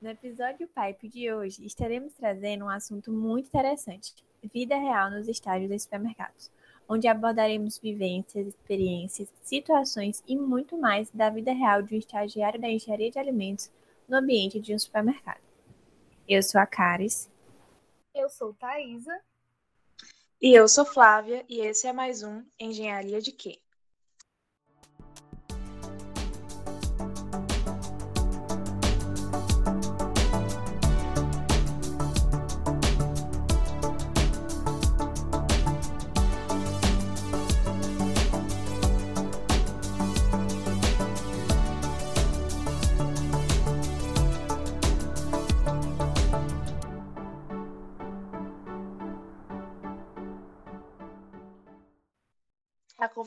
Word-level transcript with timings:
No 0.00 0.10
episódio 0.10 0.68
Pipe 0.68 1.08
de 1.08 1.32
hoje, 1.32 1.66
estaremos 1.66 2.12
trazendo 2.12 2.66
um 2.66 2.68
assunto 2.68 3.10
muito 3.10 3.48
interessante: 3.48 4.14
vida 4.54 4.76
real 4.76 5.10
nos 5.10 5.26
estágios 5.26 5.68
dos 5.68 5.82
supermercados, 5.82 6.52
onde 6.88 7.08
abordaremos 7.08 7.78
vivências, 7.78 8.46
experiências, 8.46 9.28
situações 9.42 10.22
e 10.24 10.36
muito 10.36 10.78
mais 10.78 11.10
da 11.10 11.28
vida 11.28 11.52
real 11.52 11.82
de 11.82 11.96
um 11.96 11.98
estagiário 11.98 12.60
da 12.60 12.68
engenharia 12.68 13.10
de 13.10 13.18
alimentos 13.18 13.72
no 14.08 14.18
ambiente 14.18 14.60
de 14.60 14.72
um 14.72 14.78
supermercado. 14.78 15.40
Eu 16.28 16.44
sou 16.44 16.60
a 16.60 16.66
Caris. 16.66 17.28
Eu 18.14 18.28
sou 18.28 18.54
Thaisa. 18.54 19.20
E 20.40 20.54
eu 20.54 20.68
sou 20.68 20.84
Flávia, 20.84 21.44
e 21.48 21.58
esse 21.58 21.88
é 21.88 21.92
mais 21.92 22.22
um 22.22 22.44
Engenharia 22.60 23.20
de 23.20 23.32
Quê? 23.32 23.58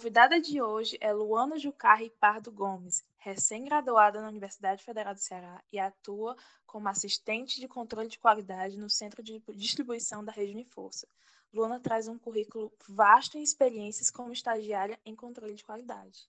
Convidada 0.01 0.41
de 0.41 0.59
hoje 0.59 0.97
é 0.99 1.13
Luana 1.13 1.59
Jucarri 1.59 2.11
Pardo 2.19 2.51
Gomes, 2.51 3.05
recém-graduada 3.19 4.19
na 4.19 4.29
Universidade 4.29 4.83
Federal 4.83 5.13
do 5.13 5.19
Ceará 5.19 5.61
e 5.71 5.77
atua 5.77 6.35
como 6.65 6.89
assistente 6.89 7.59
de 7.59 7.67
controle 7.67 8.09
de 8.09 8.17
qualidade 8.17 8.79
no 8.79 8.89
Centro 8.89 9.21
de 9.21 9.39
Distribuição 9.53 10.25
da 10.25 10.31
Rede 10.31 10.53
Uniforça. 10.53 11.07
Luana 11.53 11.79
traz 11.79 12.07
um 12.07 12.17
currículo 12.17 12.73
vasto 12.89 13.37
em 13.37 13.43
experiências 13.43 14.09
como 14.09 14.33
estagiária 14.33 14.99
em 15.05 15.15
controle 15.15 15.53
de 15.53 15.63
qualidade. 15.63 16.27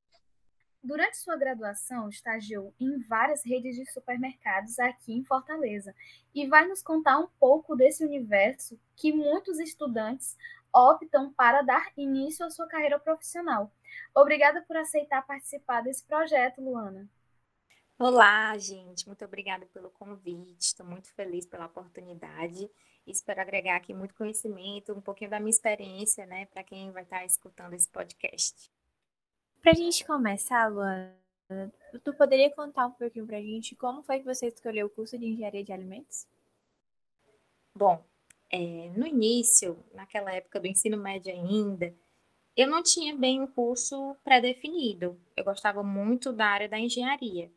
Durante 0.85 1.17
sua 1.17 1.37
graduação, 1.37 2.11
estagiou 2.11 2.75
em 2.79 2.99
várias 2.99 3.43
redes 3.43 3.75
de 3.75 3.91
supermercados 3.91 4.79
aqui 4.81 5.15
em 5.15 5.25
Fortaleza 5.25 5.95
e 6.35 6.47
vai 6.47 6.69
nos 6.69 6.83
contar 6.83 7.19
um 7.21 7.29
pouco 7.41 7.75
desse 7.75 8.05
universo 8.05 8.79
que 8.95 9.15
muitos 9.15 9.59
estudantes 9.59 10.37
optam 10.75 11.33
para 11.33 11.63
dar 11.63 11.93
início 11.97 12.45
à 12.45 12.51
sua 12.51 12.67
carreira 12.67 12.99
profissional. 12.99 13.71
Obrigada 14.15 14.63
por 14.63 14.77
aceitar 14.77 15.27
participar 15.27 15.83
desse 15.83 16.05
projeto, 16.05 16.61
Luana. 16.61 17.09
Olá, 17.99 18.57
gente. 18.59 19.07
Muito 19.07 19.25
obrigada 19.25 19.67
pelo 19.67 19.91
convite. 19.91 20.61
Estou 20.61 20.85
muito 20.85 21.13
feliz 21.15 21.47
pela 21.47 21.67
oportunidade. 21.67 22.71
Espero 23.07 23.41
agregar 23.41 23.77
aqui 23.77 23.93
muito 23.93 24.15
conhecimento, 24.15 24.93
um 24.93 25.01
pouquinho 25.01 25.31
da 25.31 25.41
minha 25.41 25.51
experiência, 25.51 26.25
né, 26.27 26.47
para 26.47 26.63
quem 26.63 26.91
vai 26.93 27.03
estar 27.03 27.25
escutando 27.25 27.75
esse 27.75 27.89
podcast. 27.89 28.71
Para 29.61 29.73
a 29.73 29.75
gente 29.75 30.05
começar, 30.05 30.69
Luana, 30.69 31.15
tu 32.05 32.15
poderia 32.15 32.51
contar 32.51 32.87
um 32.87 32.93
pouquinho 32.93 33.27
para 33.27 33.39
a 33.39 33.43
gente 33.43 33.77
como 33.77 34.03
foi 34.03 34.21
que 34.21 34.25
você 34.25 34.49
escolheu 34.49 34.87
o 34.87 34.91
curso 34.91 35.19
de 35.19 35.27
engenharia 35.27 35.65
de 35.65 35.73
alimentos? 35.73 36.27
Bom, 37.75 38.05
é, 38.53 38.91
no 38.95 39.07
início, 39.07 39.83
naquela 39.95 40.31
época 40.33 40.61
do 40.61 40.67
ensino 40.67 40.99
médio 40.99 41.33
ainda, 41.33 41.95
eu 42.55 42.69
não 42.69 42.83
tinha 42.83 43.17
bem 43.17 43.41
um 43.41 43.47
curso 43.47 44.15
pré-definido. 44.23 45.19
Eu 45.35 45.43
gostava 45.43 45.83
muito 45.83 46.33
da 46.33 46.47
área 46.47 46.69
da 46.69 46.79
engenharia. 46.79 47.51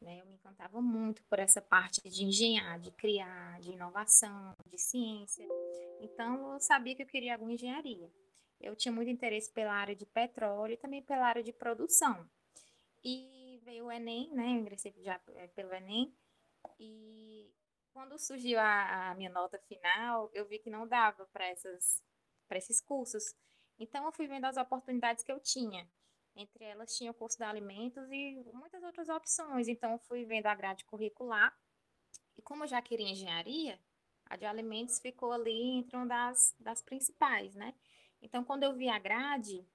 Né? 0.00 0.20
Eu 0.20 0.26
me 0.26 0.34
encantava 0.34 0.80
muito 0.82 1.22
por 1.24 1.38
essa 1.38 1.62
parte 1.62 2.00
de 2.08 2.24
engenhar, 2.24 2.80
de 2.80 2.90
criar, 2.90 3.60
de 3.60 3.70
inovação, 3.70 4.52
de 4.66 4.76
ciência. 4.76 5.46
Então, 6.00 6.54
eu 6.54 6.60
sabia 6.60 6.96
que 6.96 7.02
eu 7.02 7.06
queria 7.06 7.34
alguma 7.34 7.52
engenharia. 7.52 8.10
Eu 8.60 8.74
tinha 8.74 8.92
muito 8.92 9.10
interesse 9.10 9.50
pela 9.52 9.72
área 9.72 9.94
de 9.94 10.04
petróleo 10.04 10.74
e 10.74 10.76
também 10.76 11.00
pela 11.00 11.26
área 11.26 11.44
de 11.44 11.52
produção. 11.52 12.28
E 13.04 13.60
veio 13.64 13.86
o 13.86 13.92
Enem, 13.92 14.30
né? 14.32 14.46
Eu 14.46 14.60
ingressei 14.60 14.92
já 14.98 15.20
é, 15.36 15.46
pelo 15.46 15.72
Enem. 15.72 16.12
E 16.78 17.50
quando 17.92 18.18
surgiu 18.18 18.58
a, 18.58 19.10
a 19.10 19.14
minha 19.14 19.30
nota 19.30 19.58
final, 19.68 20.30
eu 20.32 20.46
vi 20.46 20.58
que 20.58 20.70
não 20.70 20.86
dava 20.86 21.26
para 21.26 21.48
esses 21.50 22.80
cursos. 22.80 23.34
Então, 23.78 24.04
eu 24.04 24.12
fui 24.12 24.26
vendo 24.26 24.44
as 24.44 24.56
oportunidades 24.56 25.24
que 25.24 25.32
eu 25.32 25.40
tinha. 25.40 25.88
Entre 26.36 26.64
elas, 26.64 26.96
tinha 26.96 27.10
o 27.10 27.14
curso 27.14 27.36
de 27.36 27.44
alimentos 27.44 28.08
e 28.10 28.42
muitas 28.52 28.82
outras 28.82 29.08
opções. 29.08 29.68
Então, 29.68 29.92
eu 29.92 29.98
fui 29.98 30.24
vendo 30.24 30.46
a 30.46 30.54
grade 30.54 30.84
curricular. 30.84 31.56
E 32.36 32.42
como 32.42 32.64
eu 32.64 32.68
já 32.68 32.80
queria 32.80 33.10
engenharia, 33.10 33.80
a 34.26 34.36
de 34.36 34.46
alimentos 34.46 35.00
ficou 35.00 35.32
ali 35.32 35.78
entre 35.78 35.96
uma 35.96 36.06
das, 36.06 36.54
das 36.58 36.80
principais, 36.80 37.54
né? 37.54 37.74
Então, 38.22 38.44
quando 38.44 38.62
eu 38.62 38.74
vi 38.74 38.88
a 38.88 38.98
grade, 38.98 39.66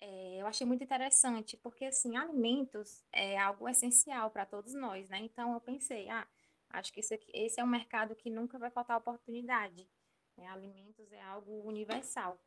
é, 0.00 0.40
eu 0.40 0.46
achei 0.46 0.66
muito 0.66 0.82
interessante, 0.82 1.56
porque, 1.56 1.84
assim, 1.84 2.16
alimentos 2.16 3.04
é 3.12 3.38
algo 3.38 3.68
essencial 3.68 4.30
para 4.30 4.44
todos 4.44 4.74
nós, 4.74 5.08
né? 5.08 5.18
Então, 5.20 5.54
eu 5.54 5.60
pensei, 5.60 6.08
ah, 6.08 6.26
Acho 6.76 6.92
que 6.92 7.00
aqui, 7.00 7.30
esse 7.32 7.58
é 7.58 7.64
um 7.64 7.68
mercado 7.68 8.14
que 8.14 8.28
nunca 8.28 8.58
vai 8.58 8.70
faltar 8.70 8.98
oportunidade. 8.98 9.88
Né? 10.36 10.46
Alimentos 10.48 11.10
é 11.10 11.22
algo 11.22 11.62
universal. 11.66 12.38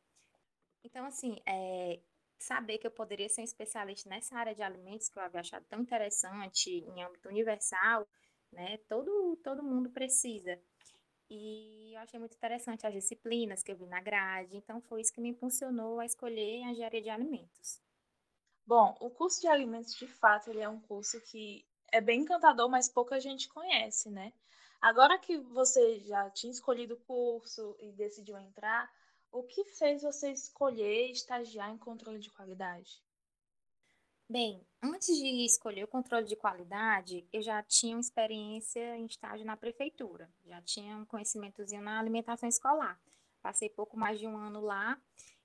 Então, 0.84 1.04
assim, 1.04 1.36
é, 1.44 2.00
saber 2.38 2.78
que 2.78 2.86
eu 2.86 2.92
poderia 2.92 3.28
ser 3.28 3.40
um 3.40 3.44
especialista 3.44 4.08
nessa 4.08 4.36
área 4.36 4.54
de 4.54 4.62
alimentos, 4.62 5.08
que 5.08 5.18
eu 5.18 5.22
havia 5.22 5.40
achado 5.40 5.64
tão 5.68 5.80
interessante, 5.80 6.70
em 6.70 7.02
âmbito 7.02 7.28
universal, 7.28 8.08
né? 8.52 8.78
Todo, 8.88 9.36
todo 9.42 9.64
mundo 9.64 9.90
precisa. 9.90 10.60
E 11.28 11.92
eu 11.94 12.00
achei 12.00 12.18
muito 12.18 12.34
interessante 12.34 12.86
as 12.86 12.94
disciplinas 12.94 13.62
que 13.62 13.72
eu 13.72 13.76
vi 13.76 13.86
na 13.86 14.00
grade, 14.00 14.56
então 14.56 14.80
foi 14.80 15.00
isso 15.00 15.12
que 15.12 15.20
me 15.20 15.28
impulsionou 15.28 16.00
a 16.00 16.06
escolher 16.06 16.64
a 16.64 16.70
engenharia 16.70 17.02
de 17.02 17.10
alimentos. 17.10 17.80
Bom, 18.64 18.96
o 19.00 19.10
curso 19.10 19.40
de 19.40 19.48
alimentos, 19.48 19.94
de 19.94 20.06
fato, 20.06 20.50
ele 20.50 20.60
é 20.60 20.68
um 20.68 20.80
curso 20.80 21.20
que 21.20 21.64
é 21.92 22.00
bem 22.00 22.20
encantador, 22.20 22.68
mas 22.68 22.88
pouca 22.88 23.20
gente 23.20 23.48
conhece, 23.48 24.10
né? 24.10 24.32
Agora 24.80 25.18
que 25.18 25.36
você 25.38 26.00
já 26.00 26.30
tinha 26.30 26.50
escolhido 26.50 26.94
o 26.94 27.00
curso 27.00 27.76
e 27.80 27.92
decidiu 27.92 28.38
entrar, 28.38 28.90
o 29.30 29.42
que 29.42 29.64
fez 29.64 30.02
você 30.02 30.32
escolher 30.32 31.10
estagiar 31.10 31.70
em 31.70 31.78
controle 31.78 32.18
de 32.18 32.30
qualidade? 32.30 33.02
Bem, 34.28 34.64
antes 34.82 35.16
de 35.16 35.44
escolher 35.44 35.84
o 35.84 35.88
controle 35.88 36.24
de 36.24 36.36
qualidade, 36.36 37.26
eu 37.32 37.42
já 37.42 37.62
tinha 37.62 37.96
uma 37.96 38.00
experiência 38.00 38.96
em 38.96 39.06
estágio 39.06 39.44
na 39.44 39.56
prefeitura, 39.56 40.32
já 40.46 40.62
tinha 40.62 40.96
um 40.96 41.04
conhecimentozinho 41.04 41.82
na 41.82 41.98
alimentação 41.98 42.48
escolar. 42.48 42.98
Passei 43.42 43.68
pouco 43.68 43.96
mais 43.96 44.18
de 44.20 44.26
um 44.26 44.36
ano 44.36 44.60
lá 44.60 44.96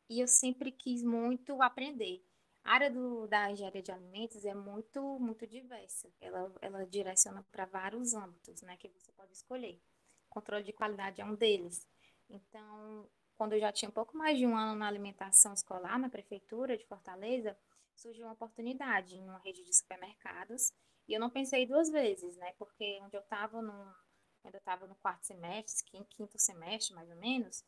e 0.08 0.20
eu 0.20 0.28
sempre 0.28 0.72
quis 0.72 1.02
muito 1.02 1.62
aprender. 1.62 2.24
A 2.66 2.74
área 2.74 2.90
do, 2.90 3.28
da 3.28 3.52
engenharia 3.52 3.84
de 3.84 3.92
alimentos 3.92 4.44
é 4.44 4.56
muito, 4.56 5.20
muito 5.20 5.46
diversa. 5.46 6.12
Ela, 6.20 6.52
ela 6.60 6.86
direciona 6.88 7.46
para 7.52 7.66
vários 7.66 8.16
âmbitos, 8.16 8.64
né, 8.64 8.76
que 8.76 8.90
você 8.90 9.12
pode 9.12 9.34
escolher. 9.34 9.80
Controle 10.28 10.64
de 10.64 10.74
qualidade 10.74 11.22
é 11.22 11.26
um 11.26 11.36
deles. 11.36 11.88
Então, 12.28 13.08
quando 13.38 13.54
eu 13.54 13.60
já 13.60 13.72
tinha 13.72 13.88
um 13.88 13.94
pouco 13.94 14.18
mais 14.18 14.40
de 14.40 14.48
um 14.48 14.58
ano 14.58 14.80
na 14.80 14.88
alimentação 14.88 15.54
escolar, 15.54 16.00
na 16.00 16.10
prefeitura 16.10 16.76
de 16.76 16.84
Fortaleza, 16.88 17.56
surgiu 17.94 18.26
uma 18.26 18.34
oportunidade 18.34 19.16
em 19.16 19.24
uma 19.24 19.38
rede 19.38 19.64
de 19.64 19.72
supermercados. 19.72 20.74
E 21.08 21.14
eu 21.14 21.20
não 21.20 21.30
pensei 21.30 21.68
duas 21.68 21.92
vezes, 21.92 22.36
né, 22.36 22.52
porque 22.58 23.00
onde 23.04 23.16
eu 23.16 23.22
estava 23.22 23.62
eu 24.44 24.58
estava 24.58 24.88
no 24.88 24.96
quarto 24.96 25.24
semestre, 25.24 25.86
quinto 26.10 26.40
semestre, 26.40 26.96
mais 26.96 27.10
ou 27.10 27.16
menos, 27.18 27.64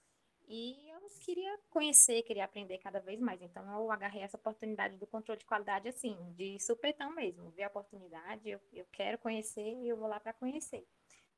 e 0.47 0.91
queria 1.19 1.57
conhecer, 1.69 2.23
queria 2.23 2.45
aprender 2.45 2.77
cada 2.79 2.99
vez 2.99 3.19
mais. 3.19 3.41
Então, 3.41 3.63
eu 3.73 3.91
agarrei 3.91 4.21
essa 4.21 4.37
oportunidade 4.37 4.97
do 4.97 5.07
controle 5.07 5.39
de 5.39 5.45
qualidade, 5.45 5.87
assim, 5.87 6.17
de 6.33 6.59
supetão 6.59 7.13
mesmo. 7.13 7.49
Vi 7.51 7.63
a 7.63 7.67
oportunidade, 7.67 8.49
eu, 8.49 8.59
eu 8.73 8.85
quero 8.91 9.17
conhecer 9.17 9.61
e 9.61 9.87
eu 9.87 9.97
vou 9.97 10.07
lá 10.07 10.19
para 10.19 10.33
conhecer. 10.33 10.85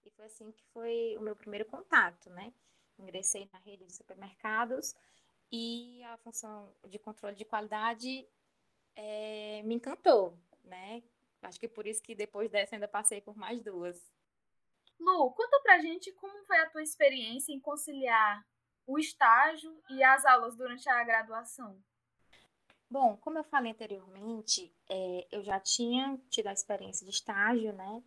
E 0.05 0.09
foi 0.11 0.25
assim 0.25 0.51
que 0.51 0.63
foi 0.73 1.15
o 1.17 1.21
meu 1.21 1.35
primeiro 1.35 1.65
contato, 1.65 2.29
né? 2.29 2.53
Ingressei 2.97 3.49
na 3.51 3.59
rede 3.59 3.85
de 3.85 3.93
supermercados 3.93 4.95
e 5.51 6.03
a 6.03 6.17
função 6.17 6.71
de 6.87 6.99
controle 6.99 7.35
de 7.35 7.45
qualidade 7.45 8.27
é, 8.95 9.61
me 9.63 9.75
encantou, 9.75 10.37
né? 10.63 11.03
Acho 11.41 11.59
que 11.59 11.67
por 11.67 11.87
isso 11.87 12.03
que 12.03 12.13
depois 12.13 12.49
dessa 12.49 12.75
ainda 12.75 12.87
passei 12.87 13.21
por 13.21 13.35
mais 13.37 13.61
duas. 13.61 14.11
Lu, 14.99 15.31
conta 15.31 15.59
pra 15.61 15.79
gente 15.79 16.11
como 16.13 16.43
foi 16.43 16.57
a 16.57 16.69
tua 16.69 16.83
experiência 16.83 17.53
em 17.53 17.59
conciliar 17.59 18.45
o 18.89 18.97
estágio 18.97 19.79
e 19.87 20.03
as 20.03 20.25
aulas 20.25 20.55
durante 20.55 20.89
a 20.89 21.03
graduação? 21.03 21.79
Bom, 22.89 23.15
como 23.17 23.37
eu 23.37 23.43
falei 23.43 23.71
anteriormente, 23.71 24.75
é, 24.89 25.27
eu 25.31 25.43
já 25.43 25.59
tinha 25.59 26.19
tido 26.27 26.47
a 26.47 26.53
experiência 26.53 27.05
de 27.05 27.11
estágio, 27.11 27.71
né? 27.71 28.03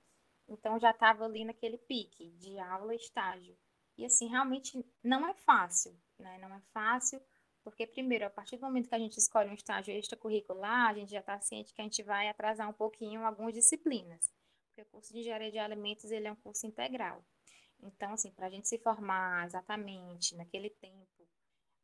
Então 0.49 0.81
já 0.81 0.91
estava 0.91 1.25
ali 1.25 1.45
naquele 1.45 1.79
pique 1.79 2.33
de 2.33 2.59
aula 2.59 2.93
e 2.93 2.97
estágio. 2.97 3.57
E 3.97 4.05
assim, 4.05 4.27
realmente 4.27 4.85
não 5.05 5.25
é 5.25 5.35
fácil, 5.35 5.97
né? 6.19 6.37
Não 6.39 6.53
é 6.53 6.61
fácil, 6.73 7.23
porque 7.63 7.87
primeiro, 7.87 8.27
a 8.27 8.31
partir 8.31 8.57
do 8.57 8.63
momento 8.63 8.89
que 8.89 8.95
a 8.97 8.99
gente 8.99 9.17
escolhe 9.19 9.51
um 9.51 9.55
estágio 9.55 9.95
extracurricular, 9.95 10.91
a 10.91 10.95
gente 10.95 11.13
já 11.13 11.21
está 11.21 11.39
ciente 11.41 11.73
que 11.73 11.81
a 11.81 11.85
gente 11.85 12.03
vai 12.03 12.29
atrasar 12.29 12.69
um 12.69 12.73
pouquinho 12.73 13.25
algumas 13.25 13.55
disciplinas. 13.55 14.29
porque 14.67 14.83
o 14.83 14.87
curso 14.87 15.13
de 15.13 15.21
engenharia 15.21 15.53
de 15.53 15.61
alimentos 15.61 16.11
ele 16.11 16.27
é 16.27 16.33
um 16.33 16.37
curso 16.37 16.67
integral. 16.67 17.25
Então, 17.83 18.13
assim, 18.13 18.31
para 18.31 18.47
a 18.47 18.51
gente 18.51 18.69
se 18.69 18.79
formar 18.79 19.45
exatamente 19.47 20.37
naquele 20.37 20.71
tempo, 20.71 21.29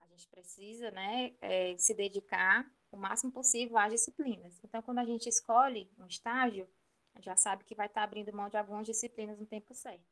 a 0.00 0.06
gente 0.06 0.28
precisa, 0.28 0.90
né, 0.92 1.34
é, 1.40 1.76
se 1.76 1.92
dedicar 1.92 2.70
o 2.90 2.96
máximo 2.96 3.32
possível 3.32 3.76
às 3.76 3.92
disciplinas. 3.92 4.60
Então, 4.64 4.80
quando 4.80 4.98
a 4.98 5.04
gente 5.04 5.28
escolhe 5.28 5.90
um 5.98 6.06
estágio, 6.06 6.68
a 7.14 7.18
gente 7.18 7.26
já 7.26 7.36
sabe 7.36 7.64
que 7.64 7.74
vai 7.74 7.86
estar 7.86 8.04
abrindo 8.04 8.32
mão 8.32 8.48
de 8.48 8.56
algumas 8.56 8.86
disciplinas 8.86 9.38
no 9.38 9.46
tempo 9.46 9.74
certo. 9.74 10.06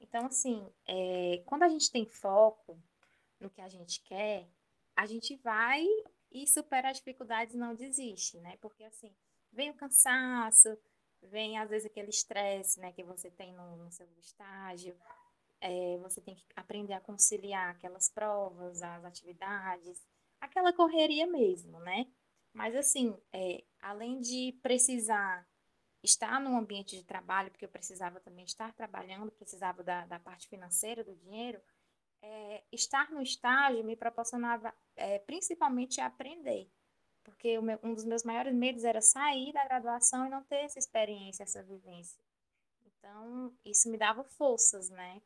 Então, 0.00 0.26
assim, 0.26 0.68
é, 0.86 1.42
quando 1.46 1.62
a 1.62 1.68
gente 1.68 1.90
tem 1.90 2.04
foco 2.04 2.76
no 3.38 3.48
que 3.48 3.60
a 3.60 3.68
gente 3.68 4.02
quer, 4.02 4.48
a 4.96 5.06
gente 5.06 5.36
vai 5.36 5.86
e 6.30 6.46
supera 6.46 6.90
as 6.90 6.96
dificuldades 6.96 7.54
e 7.54 7.58
não 7.58 7.74
desiste, 7.74 8.38
né? 8.40 8.56
Porque, 8.60 8.82
assim, 8.84 9.14
vem 9.52 9.70
o 9.70 9.74
cansaço, 9.74 10.76
vem 11.22 11.58
às 11.58 11.70
vezes 11.70 11.86
aquele 11.86 12.10
estresse, 12.10 12.80
né, 12.80 12.92
que 12.92 13.02
você 13.02 13.30
tem 13.30 13.52
no, 13.52 13.76
no 13.76 13.90
seu 13.90 14.06
estágio, 14.18 14.96
é, 15.60 15.96
você 15.98 16.20
tem 16.20 16.34
que 16.34 16.44
aprender 16.56 16.92
a 16.92 17.00
conciliar 17.00 17.70
aquelas 17.70 18.08
provas, 18.08 18.82
as 18.82 19.04
atividades, 19.04 20.04
aquela 20.40 20.72
correria 20.72 21.26
mesmo, 21.26 21.78
né? 21.80 22.06
Mas 22.52 22.74
assim, 22.74 23.16
é, 23.32 23.64
além 23.80 24.20
de 24.20 24.58
precisar 24.62 25.46
estar 26.02 26.40
no 26.40 26.56
ambiente 26.56 26.96
de 26.96 27.04
trabalho, 27.04 27.50
porque 27.50 27.64
eu 27.64 27.70
precisava 27.70 28.20
também 28.20 28.44
estar 28.44 28.72
trabalhando, 28.74 29.30
precisava 29.30 29.82
da, 29.84 30.04
da 30.06 30.18
parte 30.18 30.48
financeira, 30.48 31.04
do 31.04 31.14
dinheiro, 31.14 31.62
é, 32.20 32.62
estar 32.72 33.10
no 33.10 33.22
estágio 33.22 33.84
me 33.84 33.96
proporcionava 33.96 34.74
é, 34.96 35.18
principalmente 35.20 36.00
aprender. 36.00 36.68
Porque 37.24 37.60
meu, 37.60 37.78
um 37.82 37.94
dos 37.94 38.04
meus 38.04 38.24
maiores 38.24 38.54
medos 38.54 38.84
era 38.84 39.00
sair 39.00 39.52
da 39.52 39.64
graduação 39.64 40.26
e 40.26 40.30
não 40.30 40.42
ter 40.44 40.64
essa 40.64 40.78
experiência, 40.78 41.42
essa 41.42 41.62
vivência. 41.62 42.22
Então, 42.84 43.52
isso 43.64 43.90
me 43.90 43.98
dava 43.98 44.22
forças, 44.24 44.88
né? 44.90 45.20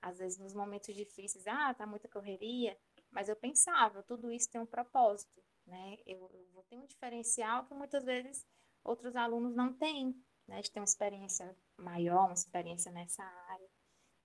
Às 0.00 0.18
vezes, 0.18 0.38
nos 0.38 0.54
momentos 0.54 0.94
difíceis, 0.94 1.46
ah, 1.46 1.72
tá 1.72 1.86
muita 1.86 2.08
correria, 2.08 2.78
mas 3.10 3.28
eu 3.28 3.36
pensava, 3.36 4.02
tudo 4.02 4.30
isso 4.30 4.50
tem 4.50 4.60
um 4.60 4.66
propósito, 4.66 5.42
né? 5.66 5.96
Eu, 6.04 6.30
eu 6.32 6.46
vou 6.52 6.62
ter 6.64 6.76
um 6.76 6.86
diferencial 6.86 7.64
que 7.64 7.74
muitas 7.74 8.04
vezes 8.04 8.46
outros 8.82 9.16
alunos 9.16 9.54
não 9.54 9.72
têm, 9.72 10.14
né? 10.46 10.60
De 10.60 10.70
ter 10.70 10.80
uma 10.80 10.84
experiência 10.84 11.56
maior, 11.78 12.26
uma 12.26 12.34
experiência 12.34 12.92
nessa 12.92 13.22
área. 13.22 13.70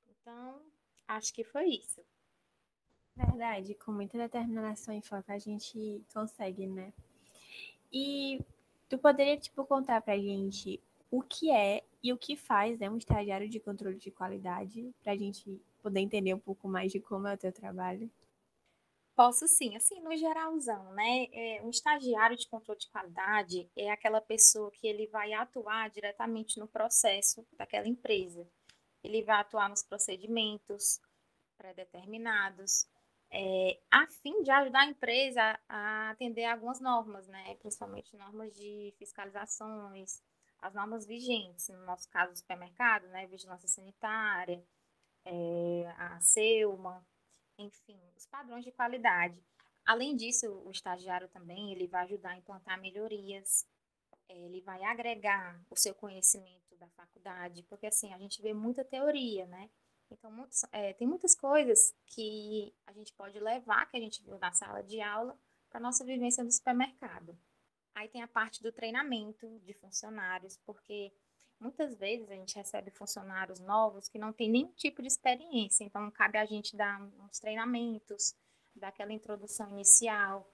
Então, 0.07 0.61
acho 1.07 1.33
que 1.33 1.43
foi 1.43 1.67
isso. 1.69 2.05
Verdade, 3.15 3.75
com 3.75 3.91
muita 3.91 4.17
determinação 4.17 4.93
e 4.93 5.01
foco 5.01 5.31
a 5.31 5.37
gente 5.37 6.05
consegue, 6.13 6.67
né? 6.67 6.93
E 7.91 8.39
tu 8.87 8.97
poderia, 8.97 9.37
tipo, 9.37 9.65
contar 9.65 10.01
pra 10.01 10.17
gente 10.17 10.81
o 11.11 11.21
que 11.21 11.51
é 11.51 11.83
e 12.03 12.13
o 12.13 12.17
que 12.17 12.35
faz, 12.35 12.79
né, 12.79 12.89
um 12.89 12.97
estagiário 12.97 13.49
de 13.49 13.59
controle 13.59 13.97
de 13.97 14.11
qualidade, 14.11 14.93
pra 15.03 15.15
gente 15.15 15.61
poder 15.81 15.99
entender 15.99 16.33
um 16.33 16.39
pouco 16.39 16.67
mais 16.67 16.91
de 16.91 16.99
como 16.99 17.27
é 17.27 17.33
o 17.33 17.37
teu 17.37 17.51
trabalho? 17.51 18.09
Posso 19.15 19.49
sim, 19.49 19.75
assim, 19.75 19.99
no 19.99 20.15
geralzão, 20.15 20.93
né? 20.93 21.27
É, 21.33 21.61
um 21.61 21.69
estagiário 21.69 22.37
de 22.37 22.47
controle 22.47 22.79
de 22.79 22.87
qualidade 22.87 23.69
é 23.75 23.91
aquela 23.91 24.21
pessoa 24.21 24.71
que 24.71 24.87
ele 24.87 25.07
vai 25.07 25.33
atuar 25.33 25.89
diretamente 25.89 26.57
no 26.57 26.67
processo 26.67 27.45
daquela 27.57 27.87
empresa. 27.87 28.47
Ele 29.03 29.21
vai 29.21 29.41
atuar 29.41 29.69
nos 29.69 29.83
procedimentos 29.83 31.01
pré-determinados, 31.57 32.87
é, 33.31 33.79
a 33.91 34.07
fim 34.07 34.41
de 34.41 34.49
ajudar 34.49 34.81
a 34.81 34.87
empresa 34.87 35.59
a 35.67 36.09
atender 36.11 36.45
algumas 36.45 36.79
normas, 36.79 37.27
né? 37.27 37.55
principalmente 37.55 38.15
normas 38.17 38.55
de 38.55 38.93
fiscalizações, 38.97 40.21
as 40.59 40.73
normas 40.73 41.05
vigentes, 41.05 41.69
no 41.69 41.85
nosso 41.85 42.09
caso, 42.09 42.35
supermercado, 42.35 43.07
né? 43.07 43.27
vigilância 43.27 43.67
sanitária, 43.67 44.63
é, 45.25 45.93
a 45.97 46.19
SEUMA, 46.19 47.05
enfim, 47.57 47.99
os 48.15 48.25
padrões 48.25 48.65
de 48.65 48.71
qualidade. 48.71 49.43
Além 49.85 50.15
disso, 50.15 50.47
o 50.65 50.71
estagiário 50.71 51.27
também 51.29 51.71
ele 51.71 51.87
vai 51.87 52.03
ajudar 52.03 52.31
a 52.31 52.37
implantar 52.37 52.79
melhorias, 52.81 53.67
é, 54.27 54.37
ele 54.37 54.61
vai 54.61 54.83
agregar 54.83 55.59
o 55.69 55.75
seu 55.75 55.93
conhecimento 55.93 56.75
da 56.77 56.87
faculdade, 56.89 57.63
porque 57.63 57.87
assim, 57.87 58.11
a 58.13 58.17
gente 58.17 58.41
vê 58.41 58.53
muita 58.53 58.83
teoria, 58.83 59.45
né? 59.45 59.69
Então, 60.11 60.31
muitos, 60.31 60.63
é, 60.71 60.93
tem 60.93 61.07
muitas 61.07 61.35
coisas 61.35 61.95
que 62.07 62.73
a 62.87 62.93
gente 62.93 63.13
pode 63.13 63.39
levar, 63.39 63.85
que 63.85 63.97
a 63.97 63.99
gente 63.99 64.23
viu 64.23 64.37
na 64.39 64.51
sala 64.51 64.81
de 64.81 64.99
aula, 65.01 65.37
para 65.69 65.79
nossa 65.79 66.03
vivência 66.03 66.43
no 66.43 66.51
supermercado. 66.51 67.37
Aí 67.93 68.07
tem 68.07 68.23
a 68.23 68.27
parte 68.27 68.63
do 68.63 68.71
treinamento 68.71 69.59
de 69.59 69.73
funcionários, 69.73 70.57
porque 70.65 71.13
muitas 71.59 71.95
vezes 71.95 72.29
a 72.29 72.35
gente 72.35 72.55
recebe 72.55 72.89
funcionários 72.91 73.59
novos 73.59 74.07
que 74.07 74.17
não 74.17 74.33
têm 74.33 74.49
nenhum 74.49 74.71
tipo 74.71 75.01
de 75.01 75.07
experiência, 75.07 75.83
então 75.83 76.09
cabe 76.11 76.37
a 76.37 76.45
gente 76.45 76.75
dar 76.75 77.01
uns 77.01 77.39
treinamentos, 77.39 78.33
dar 78.75 78.87
aquela 78.87 79.13
introdução 79.13 79.69
inicial, 79.69 80.49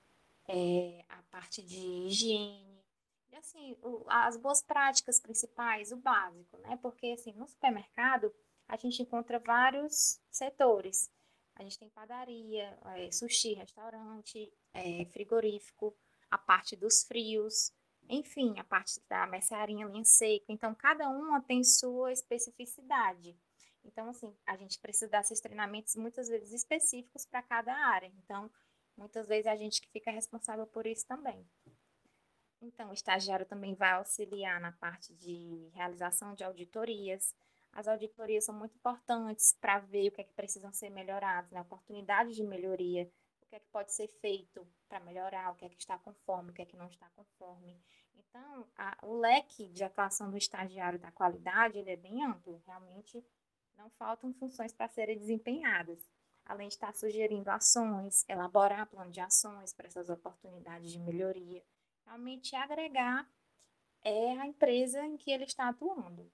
é, 0.48 1.06
a 1.08 1.22
parte 1.24 1.62
de 1.62 1.78
higiene, 1.78 2.84
e 3.32 3.36
assim, 3.36 3.78
o, 3.82 4.06
as 4.08 4.38
boas 4.38 4.62
práticas 4.62 5.20
principais, 5.20 5.92
o 5.92 5.98
básico, 5.98 6.58
né? 6.60 6.78
Porque 6.82 7.08
assim, 7.08 7.34
no 7.34 7.48
supermercado 7.48 8.34
a 8.68 8.78
gente 8.78 9.02
encontra 9.02 9.40
vários 9.40 10.20
setores. 10.30 11.12
A 11.56 11.64
gente 11.64 11.80
tem 11.80 11.90
padaria, 11.90 12.78
é, 12.96 13.12
sushi, 13.12 13.54
restaurante, 13.54 14.52
é, 14.74 15.06
frigorífico, 15.06 15.96
a 16.30 16.38
parte 16.38 16.76
dos 16.76 17.04
frios, 17.04 17.72
enfim, 18.10 18.60
a 18.60 18.64
parte 18.64 19.00
da 19.10 19.26
mercearia, 19.26 19.86
linha 19.86 20.04
seca. 20.04 20.46
Então, 20.50 20.76
cada 20.76 21.10
uma 21.10 21.42
tem 21.42 21.64
sua 21.64 22.12
especificidade. 22.12 23.38
Então, 23.84 24.10
assim, 24.10 24.36
a 24.46 24.58
gente 24.58 24.80
precisa 24.80 25.10
dar 25.10 25.22
esses 25.22 25.40
treinamentos 25.40 25.96
muitas 25.96 26.28
vezes 26.28 26.52
específicos 26.52 27.26
para 27.26 27.42
cada 27.42 27.74
área. 27.74 28.12
Então, 28.18 28.52
muitas 28.98 29.28
vezes 29.28 29.48
a 29.48 29.56
gente 29.56 29.82
que 29.82 29.90
fica 29.90 30.12
responsável 30.12 30.66
por 30.68 30.86
isso 30.86 31.06
também. 31.08 31.48
Então, 32.62 32.90
o 32.90 32.94
estagiário 32.94 33.46
também 33.46 33.76
vai 33.76 33.92
auxiliar 33.92 34.60
na 34.60 34.72
parte 34.72 35.14
de 35.14 35.70
realização 35.74 36.34
de 36.34 36.44
auditorias, 36.44 37.36
as 37.76 37.90
auditorias 37.90 38.46
são 38.46 38.56
muito 38.56 38.74
importantes 38.78 39.54
para 39.60 39.80
ver 39.80 40.08
o 40.08 40.12
que 40.14 40.22
é 40.22 40.24
que 40.24 40.34
precisam 40.34 40.72
ser 40.72 40.90
melhorados, 40.90 41.52
né? 41.52 41.60
oportunidades 41.60 42.34
de 42.34 42.44
melhoria, 42.44 43.12
o 43.42 43.46
que 43.48 43.56
é 43.56 43.60
que 43.60 43.68
pode 43.68 43.94
ser 43.94 44.08
feito 44.08 44.66
para 44.88 45.02
melhorar, 45.02 45.52
o 45.52 45.56
que 45.56 45.66
é 45.66 45.70
que 45.70 45.76
está 45.78 45.98
conforme, 46.00 46.52
o 46.52 46.54
que 46.54 46.62
é 46.62 46.66
que 46.66 46.78
não 46.78 46.88
está 46.88 47.10
conforme. 47.10 47.78
Então, 48.16 48.66
a, 48.78 48.98
o 49.04 49.20
leque 49.20 49.68
de 49.68 49.84
atuação 49.84 50.32
do 50.32 50.38
estagiário 50.38 50.98
da 50.98 51.12
qualidade 51.12 51.78
ele 51.78 51.92
é 51.92 51.98
bem 51.98 52.24
amplo, 52.24 52.64
realmente 52.66 53.22
não 53.76 53.90
faltam 53.92 54.34
funções 54.34 54.74
para 54.74 54.88
serem 54.88 55.18
desempenhadas. 55.18 56.00
Além 56.46 56.70
de 56.70 56.76
estar 56.76 56.94
sugerindo 56.96 57.50
ações, 57.50 58.24
elaborar 58.30 58.88
plano 58.88 59.12
de 59.12 59.20
ações 59.20 59.74
para 59.74 59.88
essas 59.88 60.10
oportunidades 60.10 60.92
de 60.92 61.00
melhoria, 61.00 61.62
realmente 62.06 62.56
agregar 62.56 63.28
é 64.02 64.40
a 64.40 64.46
empresa 64.46 65.04
em 65.04 65.18
que 65.18 65.32
ele 65.32 65.44
está 65.44 65.68
atuando. 65.68 66.32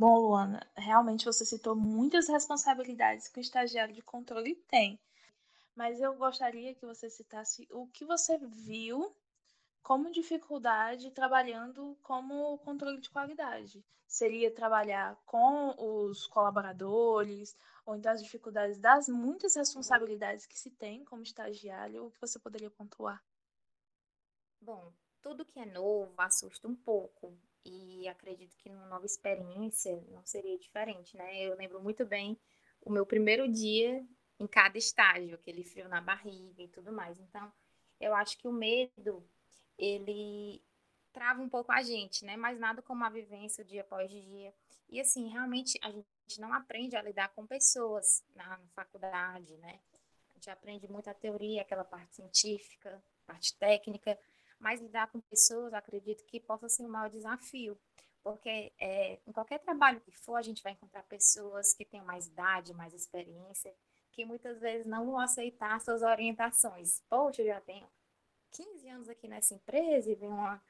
Bom, 0.00 0.18
Luana, 0.18 0.66
realmente 0.74 1.26
você 1.26 1.44
citou 1.44 1.76
muitas 1.76 2.26
responsabilidades 2.26 3.28
que 3.28 3.38
o 3.38 3.42
estagiário 3.42 3.94
de 3.94 4.00
controle 4.00 4.54
tem, 4.66 4.98
mas 5.76 6.00
eu 6.00 6.14
gostaria 6.14 6.74
que 6.74 6.86
você 6.86 7.10
citasse 7.10 7.68
o 7.70 7.86
que 7.88 8.06
você 8.06 8.38
viu 8.38 9.14
como 9.82 10.10
dificuldade 10.10 11.10
trabalhando 11.10 11.98
como 12.02 12.56
controle 12.60 12.98
de 12.98 13.10
qualidade. 13.10 13.84
Seria 14.08 14.50
trabalhar 14.50 15.18
com 15.26 15.74
os 15.78 16.26
colaboradores, 16.26 17.54
ou 17.84 17.94
então 17.94 18.10
as 18.10 18.22
dificuldades 18.22 18.78
das 18.78 19.06
muitas 19.06 19.54
responsabilidades 19.54 20.46
que 20.46 20.58
se 20.58 20.70
tem 20.70 21.04
como 21.04 21.22
estagiário, 21.22 22.06
o 22.06 22.10
que 22.10 22.22
você 22.22 22.38
poderia 22.38 22.70
pontuar? 22.70 23.22
Bom, 24.62 24.90
tudo 25.20 25.44
que 25.44 25.60
é 25.60 25.66
novo 25.66 26.14
assusta 26.16 26.66
um 26.66 26.74
pouco. 26.74 27.38
E 27.64 28.08
acredito 28.08 28.56
que 28.56 28.70
numa 28.70 28.86
nova 28.86 29.04
experiência 29.04 30.02
não 30.08 30.24
seria 30.24 30.58
diferente, 30.58 31.16
né? 31.16 31.42
Eu 31.42 31.56
lembro 31.56 31.82
muito 31.82 32.06
bem 32.06 32.38
o 32.80 32.90
meu 32.90 33.04
primeiro 33.04 33.46
dia 33.50 34.04
em 34.38 34.46
cada 34.46 34.78
estágio, 34.78 35.34
aquele 35.34 35.62
frio 35.62 35.88
na 35.88 36.00
barriga 36.00 36.62
e 36.62 36.68
tudo 36.68 36.90
mais. 36.90 37.18
Então, 37.20 37.52
eu 38.00 38.14
acho 38.14 38.38
que 38.38 38.48
o 38.48 38.52
medo, 38.52 39.22
ele 39.76 40.62
trava 41.12 41.42
um 41.42 41.48
pouco 41.48 41.70
a 41.70 41.82
gente, 41.82 42.24
né? 42.24 42.36
Mas 42.36 42.58
nada 42.58 42.80
como 42.80 43.04
a 43.04 43.10
vivência 43.10 43.64
dia 43.64 43.82
após 43.82 44.10
dia. 44.10 44.54
E 44.88 45.00
assim, 45.00 45.28
realmente 45.28 45.78
a 45.82 45.90
gente 45.90 46.40
não 46.40 46.52
aprende 46.52 46.96
a 46.96 47.02
lidar 47.02 47.28
com 47.30 47.46
pessoas 47.46 48.24
na, 48.34 48.58
faculdade, 48.74 49.56
né? 49.58 49.78
A 50.30 50.34
gente 50.34 50.50
aprende 50.50 50.88
muita 50.88 51.12
teoria, 51.12 51.62
aquela 51.62 51.84
parte 51.84 52.16
científica, 52.16 53.02
parte 53.26 53.54
técnica, 53.56 54.18
mas 54.60 54.80
lidar 54.80 55.10
com 55.10 55.20
pessoas, 55.20 55.72
acredito 55.72 56.24
que 56.26 56.38
possa 56.38 56.68
ser 56.68 56.84
um 56.84 56.88
maior 56.88 57.10
desafio, 57.10 57.78
porque 58.22 58.72
é, 58.78 59.18
em 59.26 59.32
qualquer 59.32 59.58
trabalho 59.58 60.00
que 60.00 60.12
for, 60.12 60.36
a 60.36 60.42
gente 60.42 60.62
vai 60.62 60.72
encontrar 60.72 61.02
pessoas 61.04 61.72
que 61.72 61.84
têm 61.84 62.02
mais 62.02 62.26
idade, 62.26 62.74
mais 62.74 62.92
experiência, 62.92 63.74
que 64.12 64.24
muitas 64.24 64.60
vezes 64.60 64.86
não 64.86 65.06
vão 65.06 65.18
aceitar 65.18 65.80
suas 65.80 66.02
orientações. 66.02 67.02
Poxa, 67.08 67.42
eu 67.42 67.46
já 67.46 67.60
tenho 67.62 67.88
15 68.50 68.88
anos 68.88 69.08
aqui 69.08 69.26
nessa 69.26 69.54
empresa 69.54 70.10
e 70.10 70.14
vem 70.14 70.28
uma, 70.28 70.62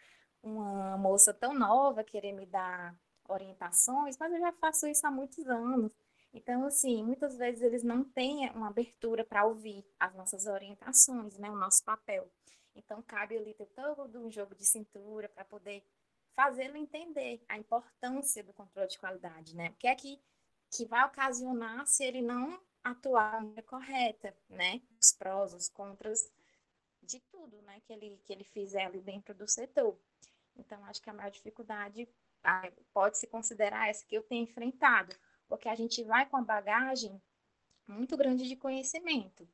uma 0.42 0.96
moça 0.96 1.34
tão 1.34 1.52
nova 1.52 2.04
querer 2.04 2.32
me 2.32 2.46
dar 2.46 2.94
orientações, 3.28 4.16
mas 4.18 4.32
eu 4.32 4.40
já 4.40 4.52
faço 4.52 4.86
isso 4.86 5.06
há 5.06 5.10
muitos 5.10 5.46
anos. 5.48 5.92
Então, 6.32 6.64
assim, 6.64 7.02
muitas 7.02 7.36
vezes 7.36 7.62
eles 7.62 7.82
não 7.82 8.04
têm 8.04 8.48
uma 8.50 8.68
abertura 8.68 9.24
para 9.24 9.44
ouvir 9.44 9.84
as 9.98 10.14
nossas 10.14 10.46
orientações, 10.46 11.36
né, 11.38 11.50
o 11.50 11.56
nosso 11.56 11.84
papel. 11.84 12.30
Então, 12.74 13.02
cabe 13.02 13.36
ali 13.36 13.54
ter 13.54 13.66
todo 13.66 14.20
um 14.20 14.30
jogo 14.30 14.54
de 14.54 14.64
cintura 14.64 15.28
para 15.28 15.44
poder 15.44 15.84
fazê-lo 16.34 16.76
entender 16.76 17.44
a 17.48 17.58
importância 17.58 18.42
do 18.42 18.52
controle 18.52 18.88
de 18.88 18.98
qualidade, 18.98 19.54
né? 19.54 19.70
O 19.70 19.74
que 19.74 19.86
é 19.86 19.94
que, 19.94 20.20
que 20.70 20.86
vai 20.86 21.04
ocasionar 21.04 21.86
se 21.86 22.04
ele 22.04 22.22
não 22.22 22.60
atuar 22.82 23.32
da 23.32 23.40
maneira 23.40 23.62
correta, 23.62 24.36
né? 24.48 24.80
Os 25.00 25.12
prós, 25.12 25.52
os 25.52 25.68
contras 25.68 26.32
de 27.02 27.20
tudo, 27.20 27.60
né? 27.62 27.80
Que 27.80 27.92
ele, 27.92 28.20
que 28.24 28.32
ele 28.32 28.44
fizer 28.44 28.84
ali 28.84 29.00
dentro 29.00 29.34
do 29.34 29.48
setor. 29.48 29.98
Então, 30.56 30.84
acho 30.84 31.02
que 31.02 31.10
a 31.10 31.12
maior 31.12 31.30
dificuldade 31.30 32.08
ah, 32.42 32.70
pode 32.92 33.18
se 33.18 33.26
considerar 33.26 33.88
essa 33.88 34.06
que 34.06 34.16
eu 34.16 34.22
tenho 34.22 34.44
enfrentado, 34.44 35.14
porque 35.48 35.68
a 35.68 35.74
gente 35.74 36.02
vai 36.04 36.26
com 36.26 36.36
a 36.36 36.42
bagagem 36.42 37.20
muito 37.86 38.16
grande 38.16 38.48
de 38.48 38.56
conhecimento, 38.56 39.48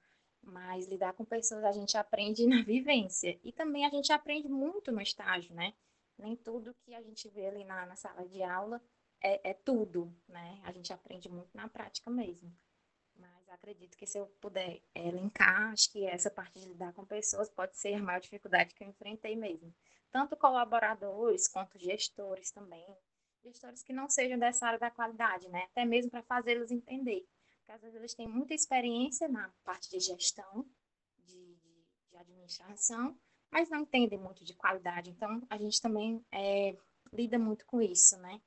mas 0.46 0.86
lidar 0.86 1.12
com 1.12 1.24
pessoas 1.24 1.64
a 1.64 1.72
gente 1.72 1.96
aprende 1.96 2.46
na 2.48 2.62
vivência 2.62 3.38
e 3.42 3.52
também 3.52 3.84
a 3.84 3.90
gente 3.90 4.12
aprende 4.12 4.48
muito 4.48 4.92
no 4.92 5.00
estágio, 5.00 5.54
né? 5.54 5.74
Nem 6.18 6.34
tudo 6.36 6.74
que 6.84 6.94
a 6.94 7.02
gente 7.02 7.28
vê 7.28 7.48
ali 7.48 7.64
na, 7.64 7.84
na 7.84 7.96
sala 7.96 8.26
de 8.26 8.42
aula 8.42 8.80
é, 9.20 9.50
é 9.50 9.54
tudo, 9.54 10.10
né? 10.28 10.60
A 10.64 10.72
gente 10.72 10.92
aprende 10.92 11.28
muito 11.28 11.54
na 11.54 11.68
prática 11.68 12.10
mesmo. 12.10 12.50
Mas 13.14 13.48
acredito 13.50 13.96
que 13.96 14.06
se 14.06 14.18
eu 14.18 14.26
puder 14.40 14.80
é, 14.94 15.10
linkar, 15.10 15.72
acho 15.72 15.90
que 15.90 16.06
essa 16.06 16.30
parte 16.30 16.58
de 16.58 16.68
lidar 16.68 16.92
com 16.94 17.04
pessoas 17.04 17.50
pode 17.50 17.76
ser 17.76 17.94
a 17.94 18.02
maior 18.02 18.20
dificuldade 18.20 18.74
que 18.74 18.82
eu 18.82 18.88
enfrentei 18.88 19.36
mesmo 19.36 19.74
tanto 20.16 20.34
colaboradores 20.34 21.46
quanto 21.46 21.78
gestores 21.78 22.50
também, 22.50 22.86
gestores 23.44 23.82
que 23.82 23.92
não 23.92 24.08
sejam 24.08 24.38
dessa 24.38 24.66
área 24.66 24.78
da 24.78 24.90
qualidade, 24.90 25.46
né? 25.50 25.64
Até 25.64 25.84
mesmo 25.84 26.10
para 26.10 26.22
fazê-los 26.22 26.70
entender. 26.70 27.26
Vezes 27.66 27.94
eles 27.94 28.14
têm 28.14 28.28
muita 28.28 28.54
experiência 28.54 29.28
na 29.28 29.52
parte 29.64 29.90
de 29.90 30.00
gestão, 30.00 30.64
de, 31.24 31.54
de, 31.56 31.84
de 32.10 32.16
administração, 32.16 33.18
mas 33.50 33.68
não 33.68 33.80
entendem 33.80 34.18
muito 34.18 34.44
de 34.44 34.54
qualidade. 34.54 35.10
Então, 35.10 35.42
a 35.50 35.58
gente 35.58 35.80
também 35.80 36.24
é, 36.32 36.76
lida 37.12 37.38
muito 37.38 37.66
com 37.66 37.80
isso, 37.80 38.16
né? 38.18 38.40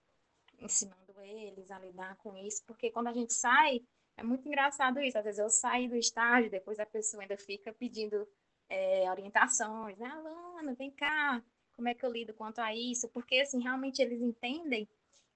Ensinando 0.57 1.21
eles 1.21 1.69
a 1.69 1.79
lidar 1.79 2.15
com 2.17 2.35
isso, 2.37 2.63
porque 2.65 2.91
quando 2.91 3.07
a 3.07 3.13
gente 3.13 3.33
sai, 3.33 3.81
é 4.17 4.23
muito 4.23 4.47
engraçado 4.47 4.99
isso. 4.99 5.17
Às 5.17 5.23
vezes 5.23 5.39
eu 5.39 5.49
saio 5.49 5.89
do 5.89 5.95
estágio, 5.95 6.49
depois 6.49 6.79
a 6.79 6.85
pessoa 6.85 7.23
ainda 7.23 7.37
fica 7.37 7.71
pedindo 7.73 8.27
é, 8.67 9.09
orientações, 9.09 9.97
né? 9.97 10.07
Alana, 10.07 10.73
vem 10.75 10.91
cá, 10.91 11.43
como 11.73 11.87
é 11.87 11.93
que 11.93 12.05
eu 12.05 12.11
lido 12.11 12.33
quanto 12.33 12.59
a 12.59 12.75
isso, 12.75 13.07
porque 13.09 13.39
assim, 13.39 13.61
realmente 13.61 14.01
eles 14.01 14.21
entendem 14.21 14.87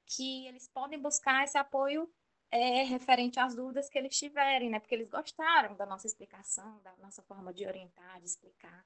que 0.05 0.47
eles 0.47 0.67
podem 0.67 0.99
buscar 0.99 1.43
esse 1.43 1.57
apoio 1.57 2.11
é, 2.53 2.83
referente 2.83 3.39
às 3.39 3.55
dúvidas 3.55 3.89
que 3.89 3.98
eles 3.98 4.15
tiverem, 4.15 4.69
né? 4.69 4.79
Porque 4.79 4.93
eles 4.93 5.10
gostaram 5.10 5.75
da 5.75 5.88
nossa 5.88 6.05
explicação, 6.05 6.79
da 6.83 6.95
nossa 6.98 7.24
forma 7.24 7.51
de 7.51 7.65
orientar, 7.65 8.19
de 8.19 8.27
explicar. 8.27 8.86